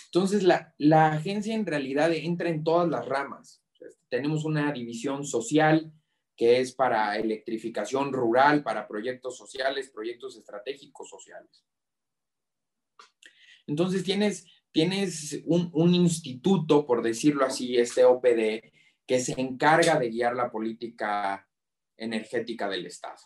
Entonces, 0.07 0.43
la, 0.43 0.75
la 0.79 1.13
agencia 1.13 1.55
en 1.55 1.67
realidad 1.67 2.13
entra 2.13 2.49
en 2.49 2.63
todas 2.63 2.89
las 2.89 3.07
ramas. 3.07 3.63
Tenemos 4.09 4.45
una 4.45 4.73
división 4.73 5.25
social, 5.25 5.93
que 6.37 6.61
es 6.61 6.73
para 6.73 7.17
electrificación 7.17 8.13
rural, 8.13 8.63
para 8.63 8.87
proyectos 8.87 9.37
sociales, 9.37 9.91
proyectos 9.91 10.37
estratégicos 10.37 11.09
sociales. 11.09 11.65
Entonces 13.67 14.05
tienes, 14.05 14.47
tienes 14.71 15.43
un, 15.47 15.95
instituto, 15.95 16.87
por 16.87 17.03
decirlo 17.03 17.45
así, 17.47 17.77
este 17.79 18.05
OPD, 18.05 18.71
que 19.07 19.21
se 19.21 19.41
encarga 19.41 19.99
de 19.99 20.11
guiar 20.11 20.37
la 20.37 20.51
política 20.51 21.49
energética 21.97 22.69
del 22.69 22.87
Estado. 22.87 23.19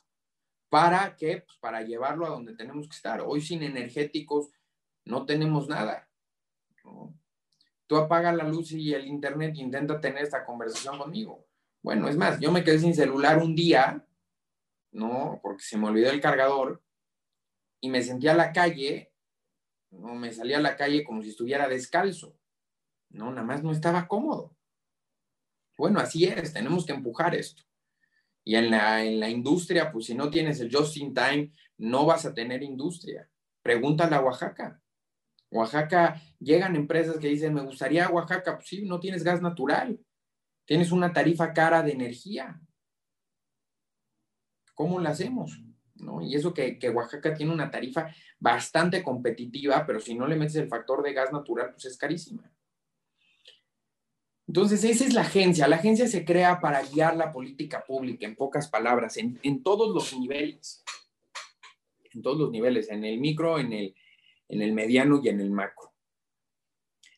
¿Para 0.68 1.16
qué? 1.16 1.42
Pues 1.46 1.58
para 1.58 1.82
llevarlo 1.82 2.26
a 2.26 2.30
donde 2.30 2.54
tenemos 2.54 2.88
que 2.88 2.94
estar. 2.94 3.22
Hoy 3.26 3.40
sin 3.40 3.62
energéticos 3.62 4.50
no 5.04 5.26
tenemos 5.26 5.68
nada. 5.68 6.08
Tú 7.88 7.96
apagas 7.96 8.36
la 8.36 8.44
luz 8.44 8.70
y 8.70 8.94
el 8.94 9.08
internet 9.08 9.54
e 9.56 9.62
intenta 9.62 10.00
tener 10.00 10.22
esta 10.22 10.44
conversación 10.44 10.96
conmigo. 10.96 11.49
Bueno, 11.82 12.08
es 12.08 12.16
más, 12.16 12.38
yo 12.40 12.52
me 12.52 12.62
quedé 12.62 12.78
sin 12.78 12.94
celular 12.94 13.38
un 13.38 13.54
día, 13.54 14.06
¿no? 14.92 15.40
Porque 15.42 15.62
se 15.62 15.78
me 15.78 15.88
olvidó 15.88 16.10
el 16.10 16.20
cargador 16.20 16.82
y 17.80 17.88
me 17.88 18.02
sentí 18.02 18.28
a 18.28 18.34
la 18.34 18.52
calle, 18.52 19.12
¿no? 19.90 20.14
Me 20.14 20.32
salí 20.32 20.52
a 20.52 20.60
la 20.60 20.76
calle 20.76 21.04
como 21.04 21.22
si 21.22 21.30
estuviera 21.30 21.68
descalzo, 21.68 22.36
¿no? 23.08 23.30
Nada 23.30 23.46
más 23.46 23.62
no 23.62 23.72
estaba 23.72 24.06
cómodo. 24.06 24.54
Bueno, 25.78 26.00
así 26.00 26.26
es, 26.26 26.52
tenemos 26.52 26.84
que 26.84 26.92
empujar 26.92 27.34
esto. 27.34 27.62
Y 28.44 28.56
en 28.56 28.70
la, 28.70 29.02
en 29.02 29.18
la 29.18 29.30
industria, 29.30 29.90
pues 29.90 30.06
si 30.06 30.14
no 30.14 30.30
tienes 30.30 30.60
el 30.60 30.74
just 30.74 30.96
in 30.98 31.14
time, 31.14 31.52
no 31.78 32.04
vas 32.04 32.26
a 32.26 32.34
tener 32.34 32.62
industria. 32.62 33.30
Pregúntale 33.62 34.16
a 34.16 34.20
Oaxaca. 34.20 34.82
Oaxaca, 35.50 36.20
llegan 36.38 36.76
empresas 36.76 37.18
que 37.18 37.28
dicen, 37.28 37.54
me 37.54 37.62
gustaría 37.62 38.08
Oaxaca, 38.08 38.56
pues 38.56 38.68
sí, 38.68 38.82
no 38.82 39.00
tienes 39.00 39.24
gas 39.24 39.40
natural. 39.40 39.98
Tienes 40.70 40.92
una 40.92 41.12
tarifa 41.12 41.52
cara 41.52 41.82
de 41.82 41.90
energía. 41.90 42.60
¿Cómo 44.72 45.00
la 45.00 45.10
hacemos? 45.10 45.60
¿No? 45.96 46.22
Y 46.22 46.36
eso 46.36 46.54
que, 46.54 46.78
Oaxaca 46.94 47.34
tiene 47.34 47.52
una 47.52 47.72
tarifa 47.72 48.14
bastante 48.38 49.02
competitiva, 49.02 49.84
pero 49.84 49.98
si 49.98 50.14
no 50.14 50.28
le 50.28 50.36
metes 50.36 50.54
el 50.54 50.68
factor 50.68 51.02
de 51.02 51.12
gas 51.12 51.32
natural, 51.32 51.72
pues 51.72 51.86
es 51.86 51.98
carísima. 51.98 52.48
Entonces, 54.46 54.84
esa 54.84 55.04
es 55.04 55.12
la 55.12 55.22
agencia. 55.22 55.66
La 55.66 55.74
agencia 55.74 56.06
se 56.06 56.24
crea 56.24 56.60
para 56.60 56.84
guiar 56.84 57.16
la 57.16 57.32
política 57.32 57.84
pública, 57.84 58.24
en 58.24 58.36
pocas 58.36 58.68
palabras, 58.68 59.16
en, 59.16 59.40
en 59.42 59.64
todos 59.64 59.92
los 59.92 60.16
niveles. 60.16 60.84
En 62.14 62.22
todos 62.22 62.38
los 62.38 62.52
niveles, 62.52 62.88
en 62.90 63.04
el 63.04 63.18
micro, 63.18 63.58
en 63.58 63.72
el, 63.72 63.96
en 64.46 64.62
el 64.62 64.72
mediano 64.72 65.20
y 65.20 65.30
en 65.30 65.40
el 65.40 65.50
macro. 65.50 65.89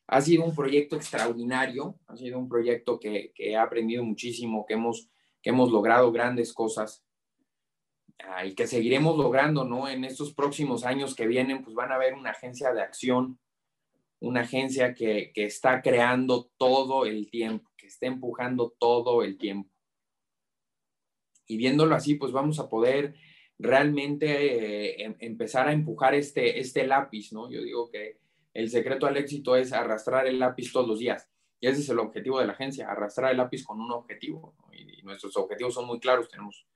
Ha 0.09 0.21
sido 0.21 0.45
un 0.45 0.55
proyecto 0.55 0.97
extraordinario, 0.97 1.99
ha 2.07 2.17
sido 2.17 2.39
un 2.39 2.49
proyecto 2.49 2.99
que, 2.99 3.33
que 3.35 3.53
he 3.53 3.57
aprendido 3.57 4.05
muchísimo, 4.05 4.67
que 4.67 4.75
hemos, 4.75 5.09
que 5.41 5.51
hemos 5.51 5.71
logrado 5.71 6.13
grandes 6.13 6.53
cosas 6.53 7.05
ah, 8.19 8.45
y 8.45 8.55
que 8.55 8.67
seguiremos 8.67 9.17
logrando, 9.17 9.65
¿no? 9.65 9.89
En 9.89 10.05
estos 10.05 10.35
próximos 10.35 10.85
años 10.85 11.15
que 11.15 11.27
vienen, 11.27 11.63
pues 11.63 11.75
van 11.75 11.93
a 11.93 11.95
haber 11.95 12.15
una 12.15 12.31
agencia 12.31 12.73
de 12.73 12.83
acción, 12.83 13.39
una 14.21 14.43
agencia 14.43 14.95
que, 14.95 15.33
que 15.35 15.45
está 15.45 15.83
creando 15.83 16.51
todo 16.57 17.07
el 17.07 17.31
tiempo, 17.31 17.71
que 17.77 17.87
está 17.87 18.07
empujando 18.07 18.75
todo 18.79 19.23
el 19.23 19.39
tiempo. 19.39 19.71
Y 21.47 21.57
viéndolo 21.57 21.95
así, 21.95 22.15
pues 22.15 22.33
vamos 22.33 22.59
a 22.59 22.69
poder 22.69 23.15
realmente 23.59 24.27
eh, 24.27 25.05
em, 25.05 25.17
empezar 25.21 25.69
a 25.69 25.73
empujar 25.73 26.15
este, 26.15 26.61
este 26.61 26.87
lápiz, 26.87 27.33
¿no? 27.33 27.51
Yo 27.51 27.63
digo 27.63 27.91
que 27.91 28.19
el 28.55 28.69
secreto 28.71 29.07
al 29.07 29.17
éxito 29.17 29.57
es 29.57 29.73
arrastrar 29.73 30.27
el 30.27 30.39
lápiz 30.39 30.73
todos 30.73 30.87
los 30.87 30.99
días. 30.99 31.29
Y 31.61 31.69
ese 31.69 31.81
es 31.81 31.89
el 31.89 32.01
objetivo 32.01 32.41
de 32.41 32.47
la 32.47 32.53
agencia, 32.53 32.91
arrastrar 32.91 33.31
el 33.31 33.37
lápiz 33.37 33.65
con 33.65 33.81
un 33.81 33.93
objetivo. 33.93 34.57
Y, 34.73 35.03
nuestros 35.03 35.37
objetivos 35.37 35.75
son 35.75 35.87
muy 35.87 35.99
claros, 35.99 36.29
tenemos, 36.29 36.67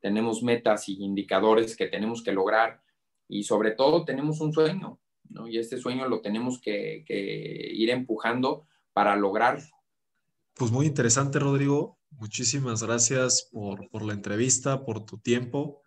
tenemos 0.00 0.42
metas 0.42 0.88
y 0.88 1.02
indicadores 1.02 1.76
que 1.76 1.86
tenemos 1.86 2.22
que 2.22 2.32
lograr 2.32 2.82
y 3.26 3.44
sobre 3.44 3.70
todo 3.70 4.04
tenemos 4.04 4.40
un 4.42 4.52
sueño, 4.52 5.00
¿no? 5.30 5.48
Y 5.48 5.58
este 5.58 5.78
sueño 5.78 6.06
lo 6.06 6.20
tenemos 6.20 6.60
que, 6.60 7.04
ir 7.08 7.90
empujando 7.90 8.66
para 8.92 9.16
lograrlo. 9.16 9.64
Pues 10.54 10.70
muy 10.70 10.86
interesante, 10.86 11.38
Rodrigo. 11.38 11.98
Muchísimas 12.10 12.82
gracias 12.82 13.48
por, 13.50 13.88
por 13.88 14.02
la 14.02 14.12
entrevista, 14.12 14.84
por 14.84 15.04
tu 15.06 15.18
tiempo. 15.18 15.80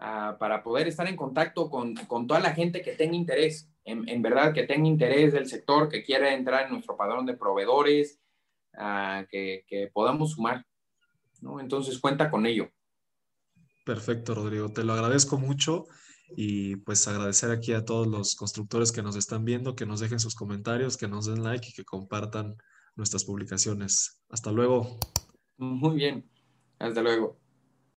uh, 0.00 0.38
para 0.38 0.62
poder 0.62 0.88
estar 0.88 1.06
en 1.06 1.16
contacto 1.16 1.70
con, 1.70 1.94
con, 1.94 2.26
toda 2.26 2.40
la 2.40 2.54
gente 2.54 2.82
que 2.82 2.92
tenga 2.92 3.16
interés, 3.16 3.70
en, 3.84 4.08
en, 4.08 4.22
verdad 4.22 4.52
que 4.52 4.64
tenga 4.64 4.88
interés 4.88 5.32
del 5.32 5.46
sector, 5.46 5.88
que 5.88 6.02
quiera 6.02 6.34
entrar 6.34 6.66
en 6.66 6.72
nuestro 6.72 6.96
padrón 6.96 7.26
de 7.26 7.36
proveedores, 7.36 8.20
uh, 8.74 9.26
que, 9.30 9.64
que 9.66 9.90
podamos 9.92 10.32
sumar. 10.32 10.64
¿no? 11.40 11.60
Entonces 11.60 11.98
cuenta 11.98 12.30
con 12.30 12.46
ello. 12.46 12.70
Perfecto, 13.84 14.34
Rodrigo. 14.34 14.68
Te 14.70 14.84
lo 14.84 14.92
agradezco 14.92 15.38
mucho 15.38 15.86
y 16.36 16.76
pues 16.76 17.08
agradecer 17.08 17.50
aquí 17.50 17.72
a 17.72 17.84
todos 17.84 18.06
los 18.06 18.34
constructores 18.34 18.92
que 18.92 19.02
nos 19.02 19.16
están 19.16 19.44
viendo, 19.44 19.74
que 19.74 19.86
nos 19.86 20.00
dejen 20.00 20.20
sus 20.20 20.34
comentarios, 20.34 20.96
que 20.96 21.08
nos 21.08 21.26
den 21.26 21.42
like 21.42 21.68
y 21.68 21.72
que 21.72 21.84
compartan 21.84 22.56
nuestras 22.96 23.24
publicaciones. 23.24 24.22
Hasta 24.28 24.52
luego. 24.52 24.98
Muy 25.56 25.96
bien. 25.96 26.28
Hasta 26.78 27.00
luego. 27.00 27.38